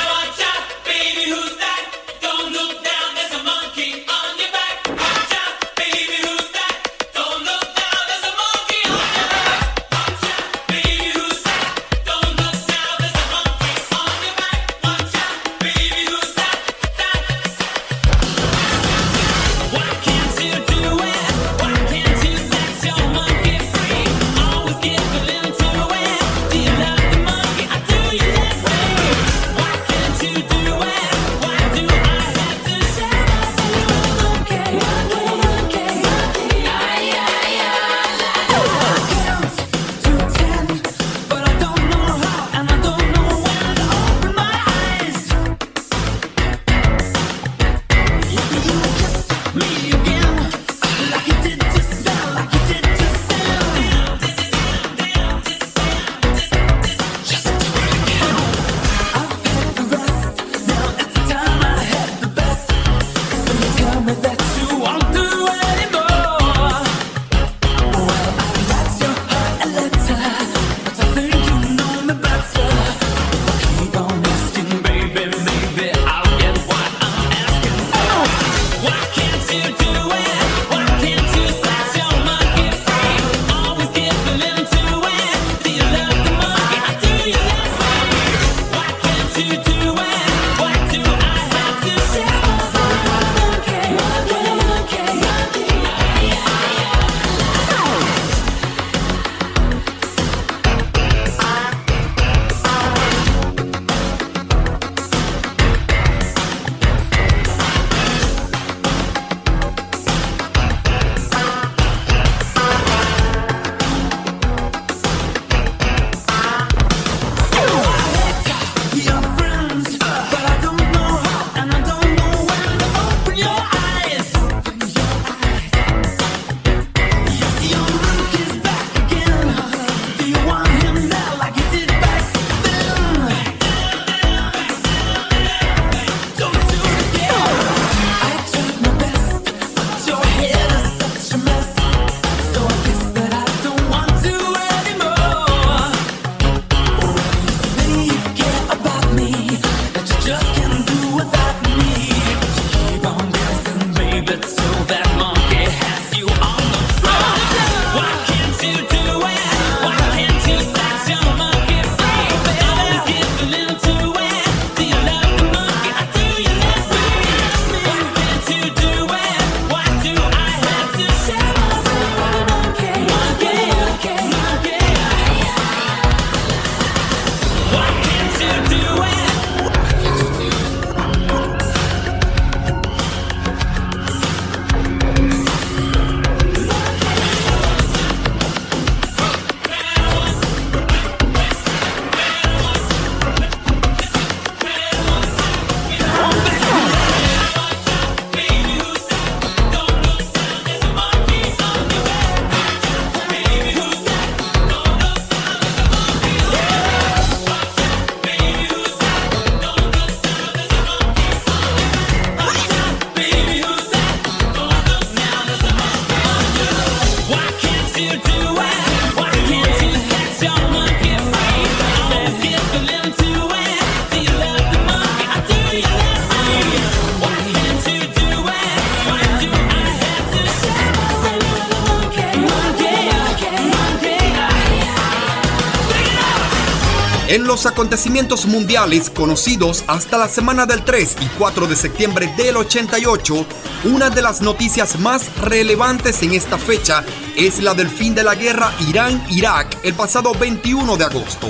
[237.80, 243.46] Acontecimientos mundiales conocidos hasta la semana del 3 y 4 de septiembre del 88,
[243.86, 247.06] una de las noticias más relevantes en esta fecha
[247.38, 251.48] es la del fin de la guerra Irán-Irak el pasado 21 de agosto.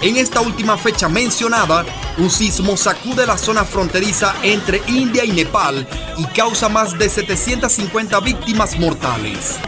[0.00, 1.84] En esta última fecha mencionada,
[2.16, 5.86] un sismo sacude la zona fronteriza entre India y Nepal
[6.16, 9.58] y causa más de 750 víctimas mortales.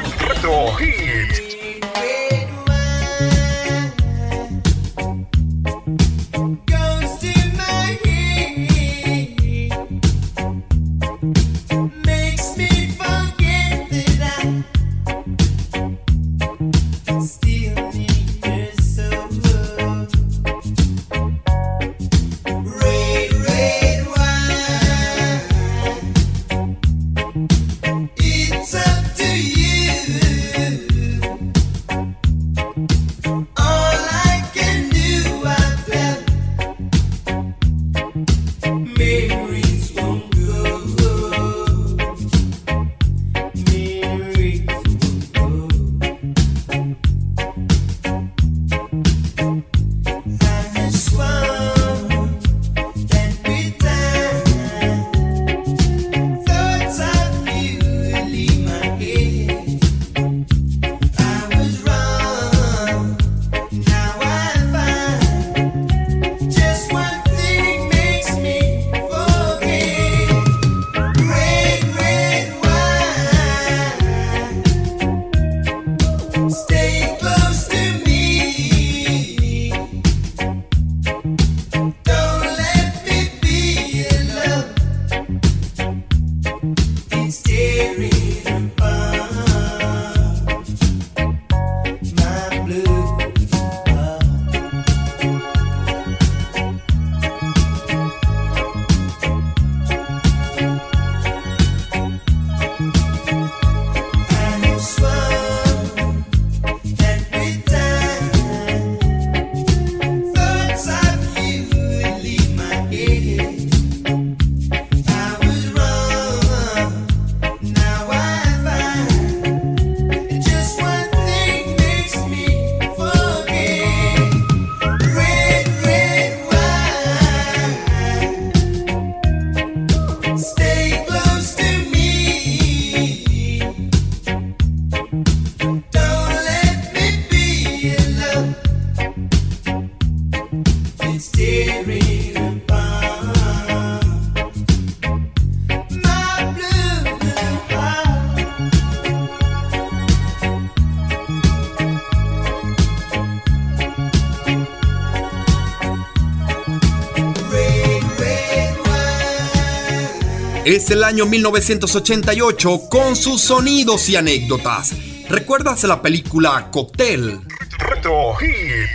[160.90, 164.94] El año 1988 con sus sonidos y anécdotas.
[165.28, 167.40] ¿Recuerdas la película Cocktail?
[167.78, 168.88] Retro Hit.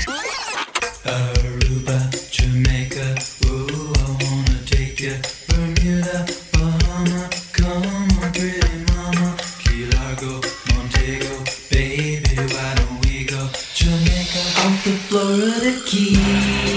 [1.06, 3.15] Aruba, Jamaica,
[3.45, 5.14] ooh, I wanna take you.
[5.48, 9.38] Bermuda, Bahama, come on, pretty mama.
[9.64, 10.41] Key Largo,
[10.74, 13.48] Montego, baby, why don't we go?
[13.76, 16.72] Jamaica, off the Florida Keys.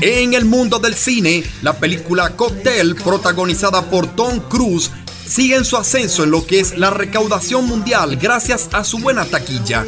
[0.00, 4.92] En el mundo del cine, la película Cocktail, protagonizada por Tom Cruise,
[5.26, 9.24] sigue en su ascenso en lo que es la recaudación mundial gracias a su buena
[9.24, 9.84] taquilla.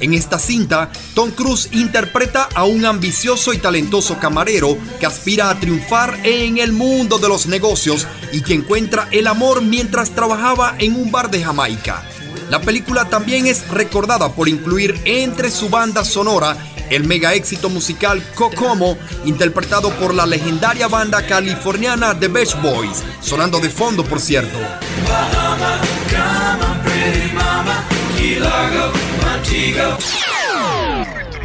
[0.00, 5.60] En esta cinta, Tom Cruise interpreta a un ambicioso y talentoso camarero que aspira a
[5.60, 10.96] triunfar en el mundo de los negocios y que encuentra el amor mientras trabajaba en
[10.96, 12.02] un bar de Jamaica.
[12.50, 16.56] La película también es recordada por incluir entre su banda sonora
[16.92, 23.60] el mega éxito musical Kokomo, interpretado por la legendaria banda californiana The Beach Boys, sonando
[23.60, 24.58] de fondo por cierto.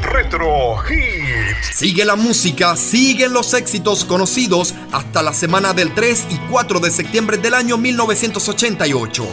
[0.02, 1.74] Retro Hit.
[1.74, 6.92] Sigue la música, siguen los éxitos conocidos hasta la semana del 3 y 4 de
[6.92, 9.26] septiembre del año 1988.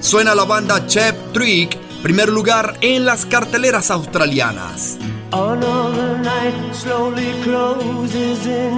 [0.00, 4.96] Suena la banda Chep Trick, primer lugar en las carteleras australianas.
[5.30, 8.72] Another night slowly closes in,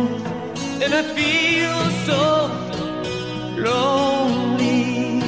[0.83, 2.51] and I feel so
[3.57, 5.23] lonely.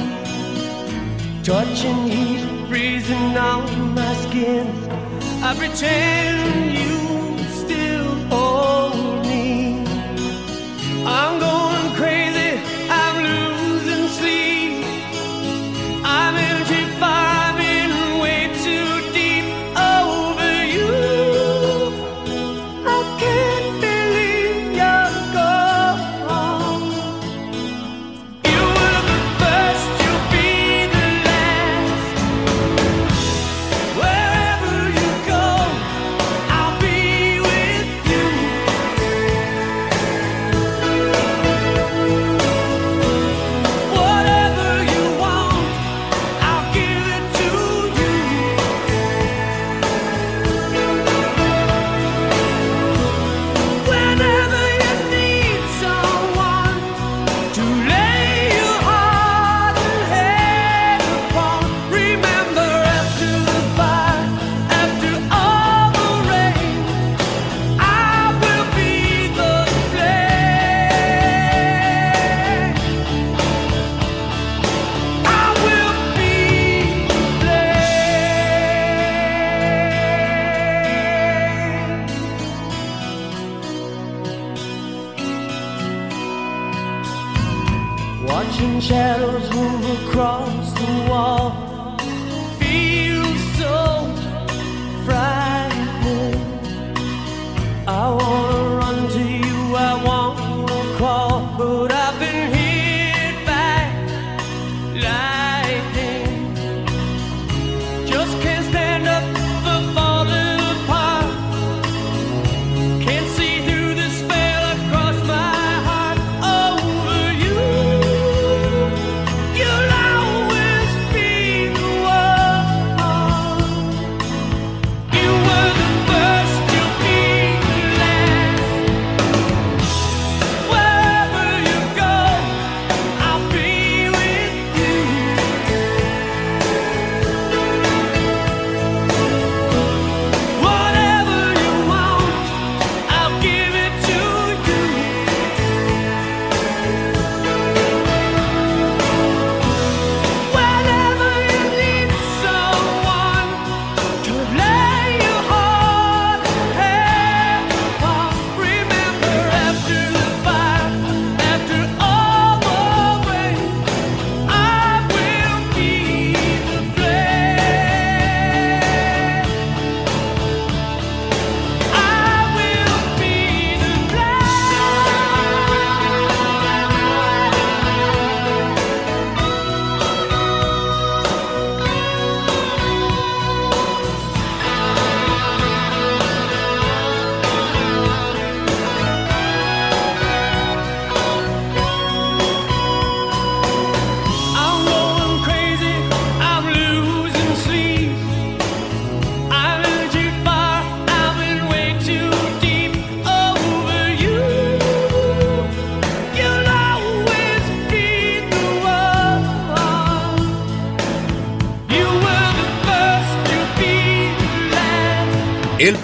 [1.43, 4.67] Touching heat freezing on my skin.
[5.41, 9.85] I pretend you still hold me.
[11.05, 11.52] I'm going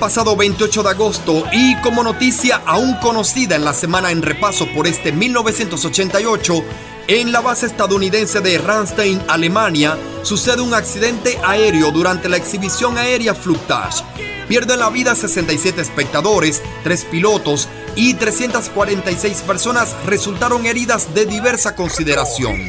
[0.09, 4.87] pasado 28 de agosto y como noticia aún conocida en la semana en repaso por
[4.87, 6.63] este 1988,
[7.07, 13.35] en la base estadounidense de Ramstein, Alemania, sucede un accidente aéreo durante la exhibición aérea
[13.35, 14.03] Flugtage.
[14.47, 22.59] Pierden la vida 67 espectadores, 3 pilotos y 346 personas resultaron heridas de diversa consideración.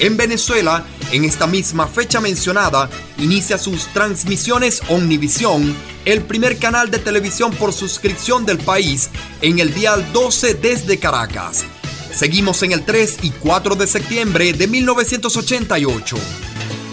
[0.00, 5.74] En Venezuela, en esta misma fecha mencionada, inicia sus transmisiones Omnivisión,
[6.04, 9.10] el primer canal de televisión por suscripción del país,
[9.40, 11.64] en el dial 12 desde Caracas.
[12.12, 16.16] Seguimos en el 3 y 4 de septiembre de 1988.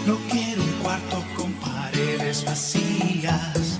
[0.06, 3.78] No quiero un cuarto con paredes vacías.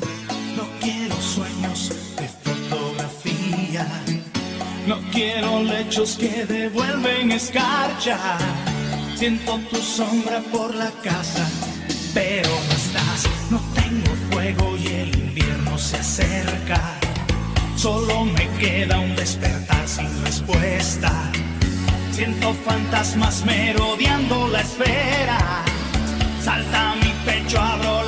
[0.57, 3.87] No quiero sueños de fotografía.
[4.87, 8.74] No quiero lechos que devuelven escarcha.
[9.17, 11.49] Siento tu sombra por la casa,
[12.13, 13.29] pero no estás.
[13.51, 16.81] No tengo fuego y el invierno se acerca.
[17.77, 21.13] Solo me queda un despertar sin respuesta.
[22.11, 25.65] Siento fantasmas merodeando la esfera.
[26.43, 28.04] Salta mi pecho, abro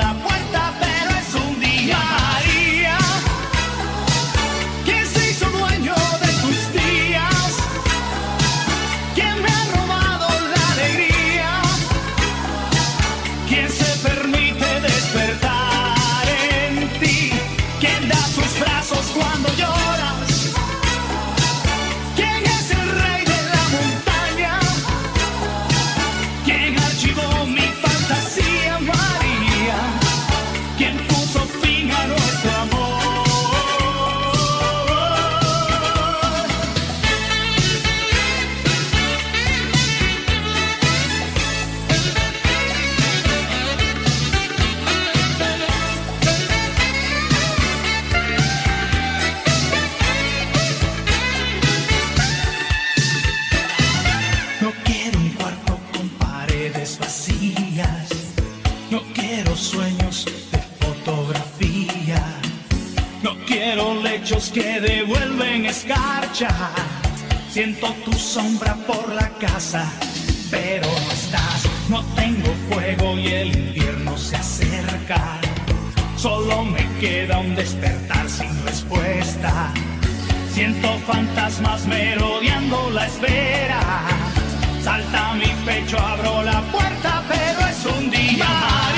[67.48, 69.90] Siento tu sombra por la casa,
[70.50, 71.66] pero no estás.
[71.88, 75.40] No tengo fuego y el invierno se acerca.
[76.18, 79.72] Solo me queda un despertar sin respuesta.
[80.52, 83.80] Siento fantasmas merodeando la espera.
[84.82, 88.95] Salta mi pecho, abro la puerta, pero es un día.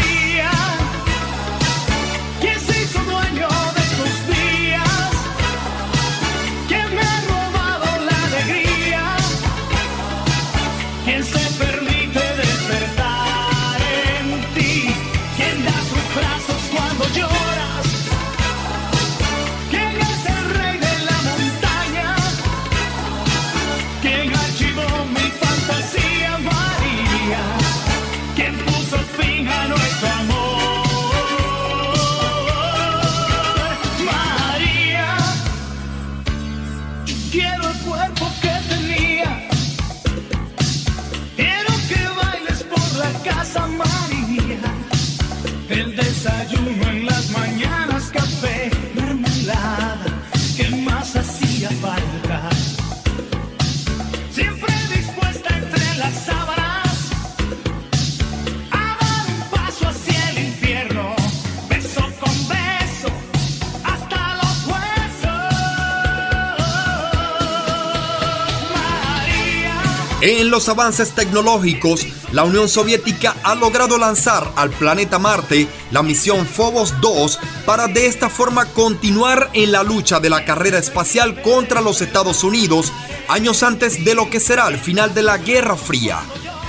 [70.49, 76.99] Los avances tecnológicos, la Unión Soviética ha logrado lanzar al planeta Marte la misión Phobos
[77.03, 82.01] 2 para de esta forma continuar en la lucha de la carrera espacial contra los
[82.01, 82.95] Estados Unidos
[83.29, 86.21] años antes de lo que será el final de la Guerra Fría.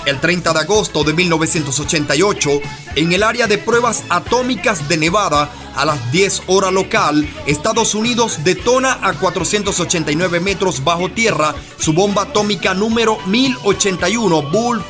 [0.06, 2.50] El 30 de agosto de 1988,
[2.96, 5.50] en el área de pruebas atómicas de Nevada,
[5.80, 12.24] a las 10 hora local, Estados Unidos detona a 489 metros bajo tierra su bomba
[12.24, 14.84] atómica número 1081 Bull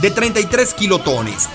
[0.00, 1.48] de 33 kilotones.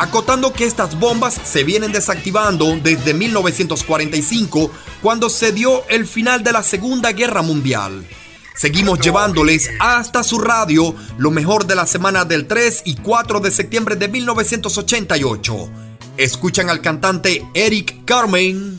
[0.00, 6.52] Acotando que estas bombas se vienen desactivando desde 1945, cuando se dio el final de
[6.52, 8.04] la Segunda Guerra Mundial.
[8.56, 13.50] Seguimos llevándoles hasta su radio lo mejor de la semana del 3 y 4 de
[13.52, 15.91] septiembre de 1988
[16.22, 18.76] escuchan al cantante Eric Carmen.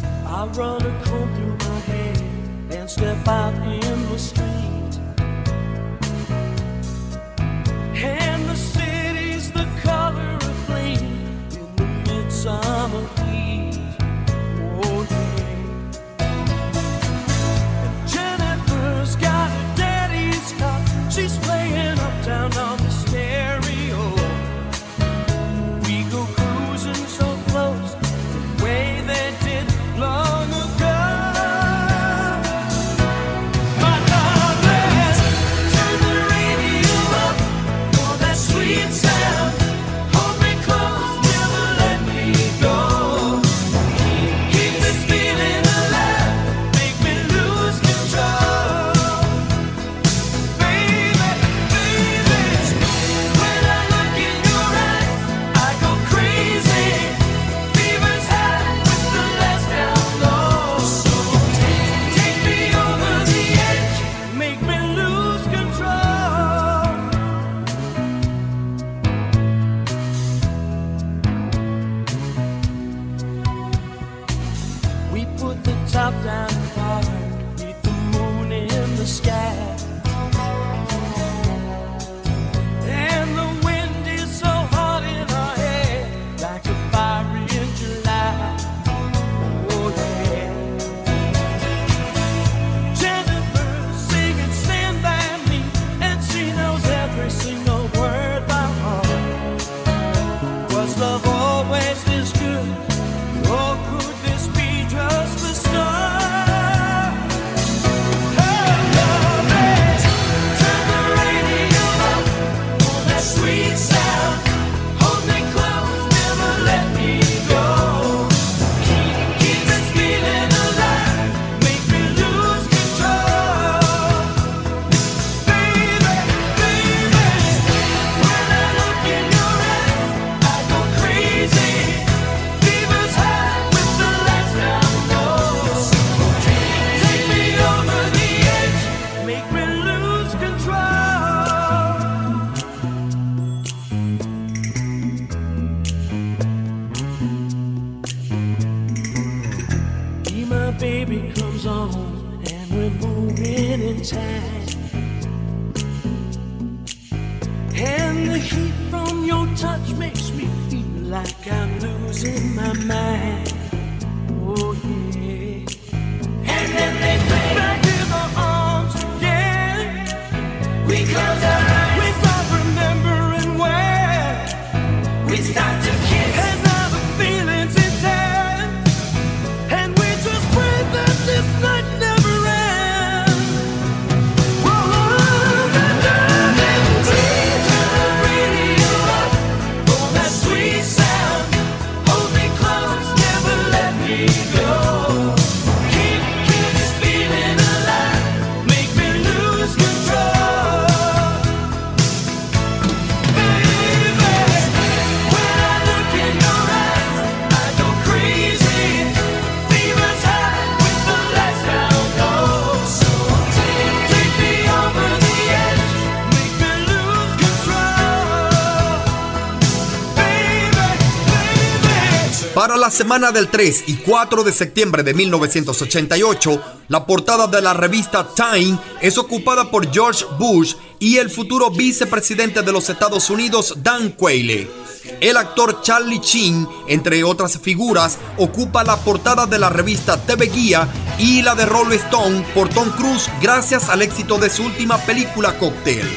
[222.64, 227.73] Para la semana del 3 y 4 de septiembre de 1988, la portada de la
[227.73, 233.73] revista Time es ocupada por George Bush y el futuro vicepresidente de los Estados Unidos,
[233.84, 234.72] Dan Quayle.
[235.19, 240.88] El actor Charlie Chin, entre otras figuras, ocupa la portada de la revista TV Guía
[241.19, 245.60] y la de Rolling Stone por Tom Cruise gracias al éxito de su última película
[245.60, 246.07] Cocktail.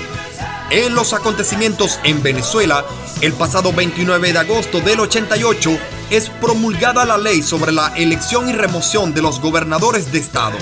[0.71, 2.85] En los acontecimientos en Venezuela,
[3.21, 5.77] el pasado 29 de agosto del 88
[6.11, 10.57] es promulgada la ley sobre la elección y remoción de los gobernadores de estado.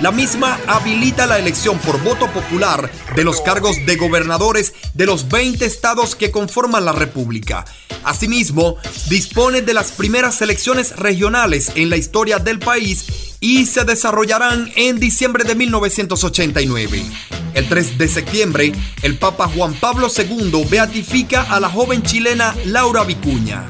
[0.00, 5.28] La misma habilita la elección por voto popular de los cargos de gobernadores de los
[5.28, 7.64] 20 estados que conforman la República.
[8.02, 8.78] Asimismo,
[9.08, 14.98] dispone de las primeras elecciones regionales en la historia del país y se desarrollarán en
[15.00, 17.04] diciembre de 1989.
[17.54, 23.02] El 3 de septiembre, el Papa Juan Pablo II beatifica a la joven chilena Laura
[23.02, 23.66] Vicuña.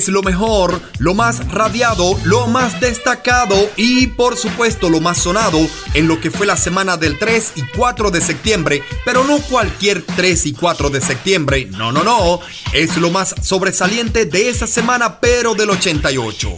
[0.00, 5.58] Es lo mejor, lo más radiado, lo más destacado y por supuesto lo más sonado
[5.92, 10.00] en lo que fue la semana del 3 y 4 de septiembre, pero no cualquier
[10.00, 12.40] 3 y 4 de septiembre, no, no, no,
[12.72, 16.48] es lo más sobresaliente de esa semana, pero del 88.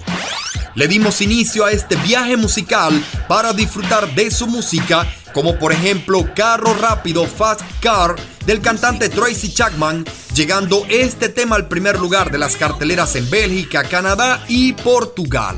[0.77, 5.05] le dimos inicio a este viaje musical para disfrutar de su música,
[5.35, 8.15] como por ejemplo Carro Rápido Fast Car
[8.47, 13.85] del cantante Tracy Chapman, llegando este tema al primer lugar de las carteleras en Bélgica,
[13.85, 15.57] Canadá y Portugal.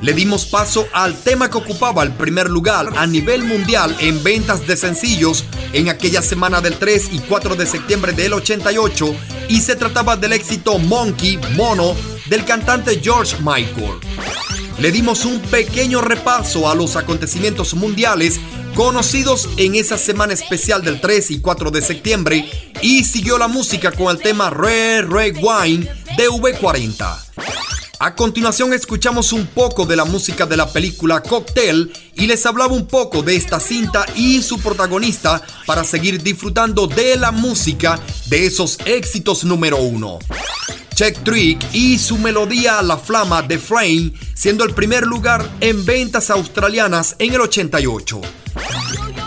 [0.00, 4.66] Le dimos paso al tema que ocupaba el primer lugar a nivel mundial en ventas
[4.66, 9.14] de sencillos en aquella semana del 3 y 4 de septiembre del 88
[9.48, 11.94] y se trataba del éxito Monkey Mono
[12.26, 14.00] del cantante George Michael.
[14.78, 18.38] Le dimos un pequeño repaso a los acontecimientos mundiales
[18.76, 23.90] conocidos en esa semana especial del 3 y 4 de septiembre y siguió la música
[23.90, 25.88] con el tema Red Red Wine
[26.18, 27.16] de V40.
[27.98, 32.74] A continuación escuchamos un poco de la música de la película Cocktail y les hablaba
[32.74, 38.44] un poco de esta cinta y su protagonista para seguir disfrutando de la música de
[38.44, 40.18] esos éxitos número uno.
[40.96, 46.30] Check Trick y su melodía La Flama de Frame siendo el primer lugar en ventas
[46.30, 48.22] australianas en el 88.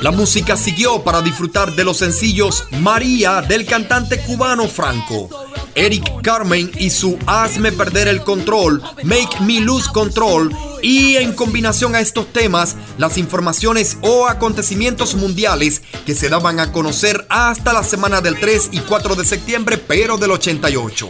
[0.01, 5.30] La música siguió para disfrutar de los sencillos María del cantante cubano Franco,
[5.76, 11.95] Eric Carmen y su Hazme perder el control, Make Me Lose Control y en combinación
[11.95, 17.84] a estos temas las informaciones o acontecimientos mundiales que se daban a conocer hasta la
[17.84, 21.09] semana del 3 y 4 de septiembre pero del 88.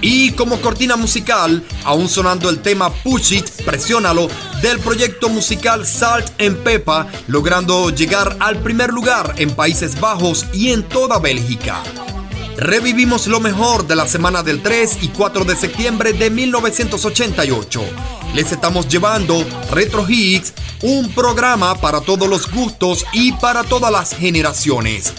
[0.00, 4.28] Y como cortina musical, aún sonando el tema Push It, Presiónalo,
[4.62, 10.70] del proyecto musical Salt en Pepa, logrando llegar al primer lugar en Países Bajos y
[10.70, 11.82] en toda Bélgica.
[12.56, 17.82] Revivimos lo mejor de la semana del 3 y 4 de septiembre de 1988.
[18.34, 20.52] Les estamos llevando Retro Hits,
[20.82, 25.12] un programa para todos los gustos y para todas las generaciones.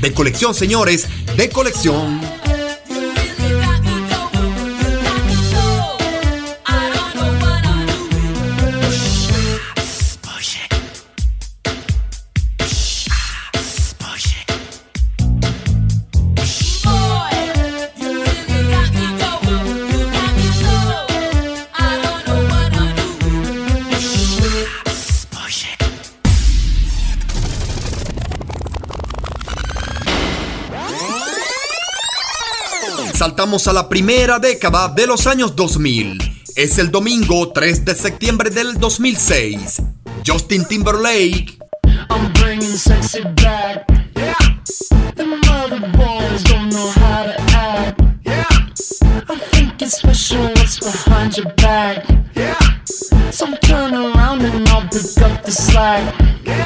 [0.00, 1.06] De colección, señores,
[1.36, 2.20] de colección.
[33.52, 36.18] A la primera década de los años 2000.
[36.56, 39.82] Es el domingo 3 de septiembre del 2006.
[40.26, 41.58] Justin Timberlake.
[42.08, 43.86] I'm bringing sexy back.
[44.16, 44.34] Yeah.
[45.16, 48.00] The mother boys don't know how to act.
[48.24, 48.46] Yeah.
[49.28, 52.08] I think it's special what's behind your back.
[52.34, 52.58] Yeah.
[53.30, 56.14] So turn around and I'll pick up the slack.
[56.42, 56.64] Yeah.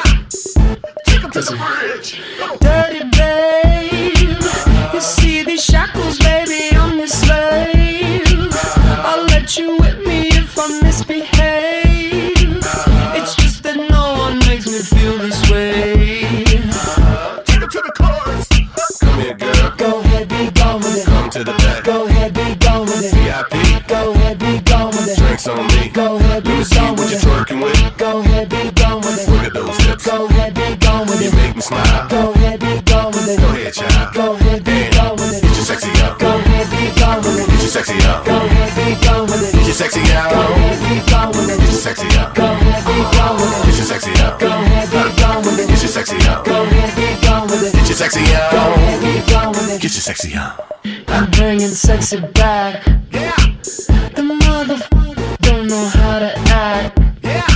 [1.05, 2.21] Take him to the bridge.
[2.61, 3.66] Dirty babe.
[31.57, 31.97] Gone with You it.
[31.97, 32.09] make me smile.
[32.09, 33.41] Go ahead, be gone with it.
[33.41, 34.15] Go ahead, child.
[34.15, 35.43] Go ahead, be And gone with it.
[35.43, 36.19] Get your sexy up.
[36.19, 37.47] Go ahead, be gone with it.
[37.49, 38.25] Get your sexy up.
[38.25, 39.53] Go ahead, be gone with it.
[39.53, 40.31] Get your sexy up.
[40.31, 41.59] Go ahead, be gone with it.
[41.59, 42.35] Get your sexy up.
[42.35, 43.67] Go ahead, be gone with it.
[43.67, 44.39] Get your sexy up.
[44.39, 45.69] Go ahead, be gone with it.
[45.69, 46.45] Get your sexy up.
[46.45, 47.73] Go ahead, be gone with it.
[47.73, 48.53] Get your sexy up.
[48.53, 49.81] Go ahead, be gone with it.
[49.83, 50.79] Get your sexy up.
[51.09, 52.85] I'm bringing sexy back.
[53.11, 53.35] Yeah.
[54.15, 56.99] The motherfucker don't know how to act.
[57.23, 57.47] Yeah.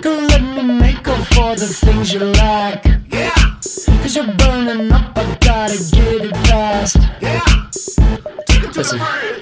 [0.00, 2.84] Don't let me make up for the things you lack.
[2.84, 2.93] Yeah.
[4.14, 6.98] Cause you're burning up, I gotta get it fast.
[7.20, 7.40] Yeah.
[8.46, 9.00] take it to Listen.
[9.00, 9.33] Dirty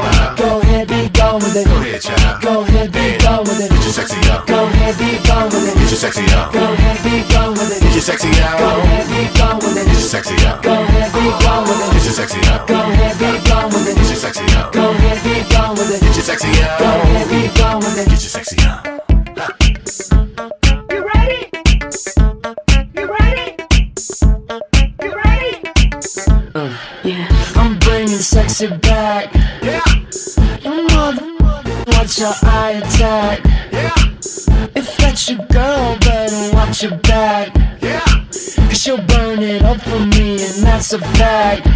[0.00, 0.36] smile.
[0.36, 1.66] Go ahead, be gone with it.
[1.66, 2.42] Go ahead, child.
[2.42, 3.70] Go ahead, be gone with it.
[3.70, 4.46] Get your sexy up.
[4.46, 5.74] Go ahead, be gone with it.
[5.76, 6.52] Get your sexy up.
[6.52, 7.80] Go ahead, be gone with it.
[7.82, 8.84] Get your sexy Go up.
[8.84, 10.62] ahead, be gone with Get your sexy up.
[10.62, 12.66] Go ahead, be gone with Get your sexy up.
[12.66, 13.96] Go ahead, be gone with it.
[13.96, 14.72] Get your sexy up.
[14.72, 16.00] Go ahead, be gone with it.
[16.00, 16.78] Get your sexy up.
[16.78, 18.08] Go ahead, be gone with it.
[18.08, 18.89] Get your sexy up.
[32.20, 33.40] Your eye attack.
[34.76, 37.48] If that's your girl, better watch your back.
[37.80, 41.66] Cause she'll burn it up for me, and that's a fact.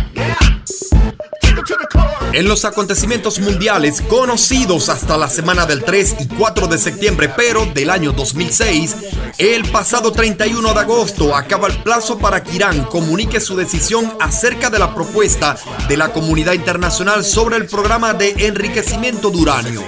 [2.34, 7.64] En los acontecimientos mundiales conocidos hasta la semana del 3 y 4 de septiembre, pero
[7.64, 8.96] del año 2006,
[9.38, 14.68] el pasado 31 de agosto acaba el plazo para que Irán comunique su decisión acerca
[14.68, 15.56] de la propuesta
[15.88, 19.84] de la comunidad internacional sobre el programa de enriquecimiento de uranio.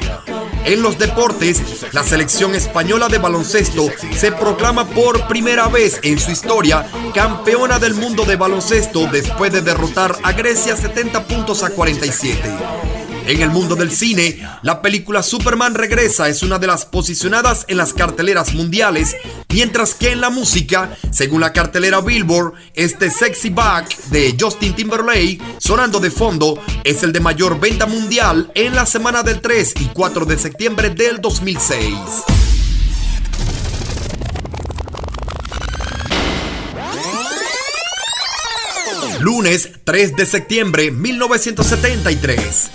[0.67, 6.33] En los deportes, la selección española de baloncesto se proclama por primera vez en su
[6.33, 12.86] historia campeona del mundo de baloncesto después de derrotar a Grecia 70 puntos a 47.
[13.27, 17.77] En el mundo del cine, la película Superman Regresa es una de las posicionadas en
[17.77, 19.17] las carteleras mundiales,
[19.49, 25.41] mientras que en la música, según la cartelera Billboard, este Sexy Back de Justin Timberlake,
[25.59, 29.87] sonando de fondo, es el de mayor venta mundial en la semana del 3 y
[29.87, 32.46] 4 de septiembre del 2006.
[39.21, 42.71] Lunes 3 de septiembre 1973.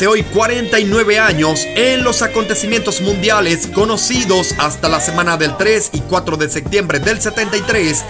[0.00, 6.00] Hace hoy 49 años, en los acontecimientos mundiales conocidos hasta la semana del 3 y
[6.00, 8.02] 4 de septiembre del 73,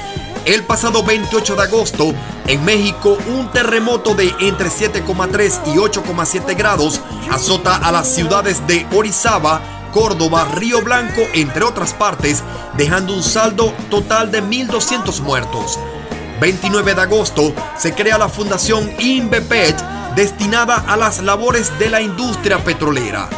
[0.44, 2.14] el pasado 28 de agosto,
[2.46, 8.86] en México, un terremoto de entre 7,3 y 8,7 grados azota a las ciudades de
[8.92, 9.60] Orizaba,
[9.92, 12.44] Córdoba, Río Blanco, entre otras partes,
[12.76, 15.76] dejando un saldo total de 1.200 muertos.
[16.40, 22.62] 29 de agosto se crea la Fundación Inbepet destinada a las labores de la industria
[22.62, 23.30] petrolera.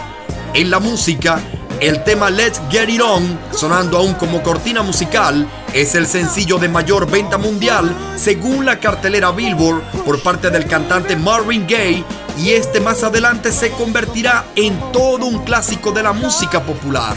[0.53, 1.39] En la música,
[1.79, 6.69] el tema Let's Get It On, sonando aún como cortina musical, es el sencillo de
[6.69, 12.05] mayor venta mundial según la cartelera Billboard por parte del cantante Marvin Gaye
[12.37, 17.17] y este más adelante se convertirá en todo un clásico de la música popular.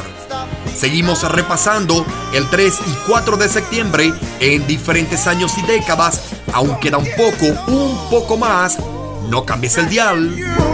[0.76, 6.22] Seguimos repasando el 3 y 4 de septiembre en diferentes años y décadas.
[6.54, 8.78] Aún queda un poco, un poco más.
[9.30, 10.65] No cambies el dial.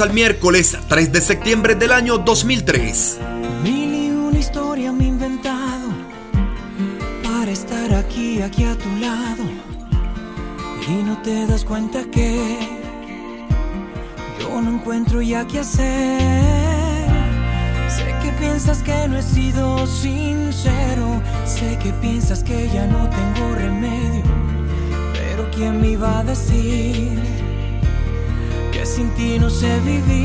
[0.00, 3.18] Al miércoles 3 de septiembre del año 2003.
[29.62, 29.68] Ti
[30.08, 30.21] no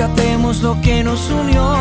[0.00, 1.74] Rescatemos lo que nos unió.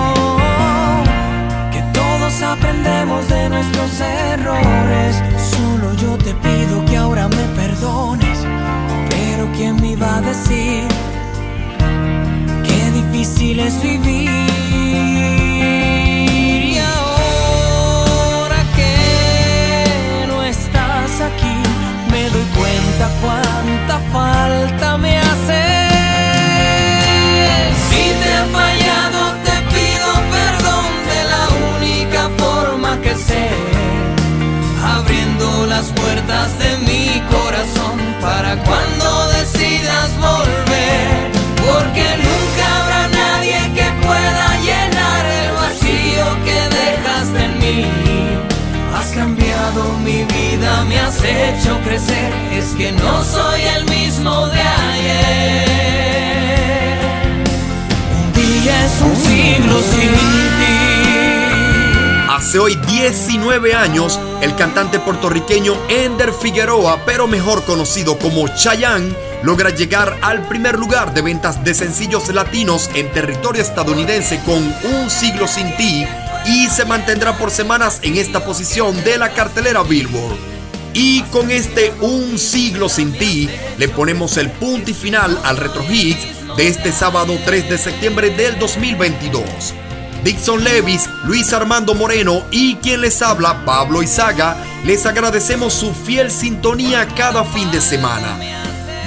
[1.72, 5.24] Que todos aprendemos de nuestros errores.
[5.38, 8.46] Solo yo te pido que ahora me perdones.
[9.10, 10.84] Pero ¿quién me iba a decir?
[12.68, 14.39] Qué difícil es vivir.
[35.80, 41.32] Las puertas de mi corazón para cuando decidas volver.
[41.68, 47.86] Porque nunca habrá nadie que pueda llenar el vacío que dejaste en mí.
[48.94, 52.30] Has cambiado mi vida, me has hecho crecer.
[52.52, 53.89] Es que no soy el
[62.40, 69.14] Hace hoy 19 años, el cantante puertorriqueño Ender Figueroa, pero mejor conocido como Chayanne,
[69.44, 74.64] logra llegar al primer lugar de ventas de sencillos latinos en territorio estadounidense con
[74.94, 76.08] Un siglo sin ti
[76.46, 80.38] y se mantendrá por semanas en esta posición de la cartelera Billboard.
[80.94, 85.84] Y con este Un siglo sin ti le ponemos el punto y final al Retro
[85.84, 89.44] Hits de este sábado 3 de septiembre del 2022.
[90.24, 96.30] Dixon Levis, Luis Armando Moreno y quien les habla, Pablo Izaga, les agradecemos su fiel
[96.30, 98.38] sintonía cada fin de semana.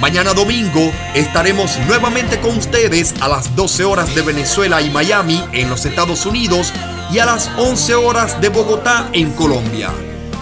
[0.01, 5.69] Mañana domingo estaremos nuevamente con ustedes a las 12 horas de Venezuela y Miami en
[5.69, 6.73] los Estados Unidos
[7.11, 9.91] y a las 11 horas de Bogotá en Colombia.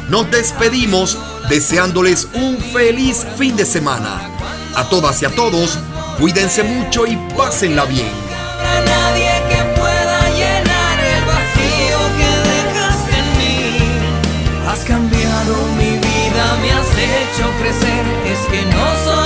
[0.10, 1.18] Nos despedimos
[1.49, 4.22] deseándoles un feliz fin de semana.
[4.76, 5.77] A todas y a todos,
[6.18, 8.30] cuídense mucho y pásenla bien.
[17.41, 19.20] hecho crecer es que no soy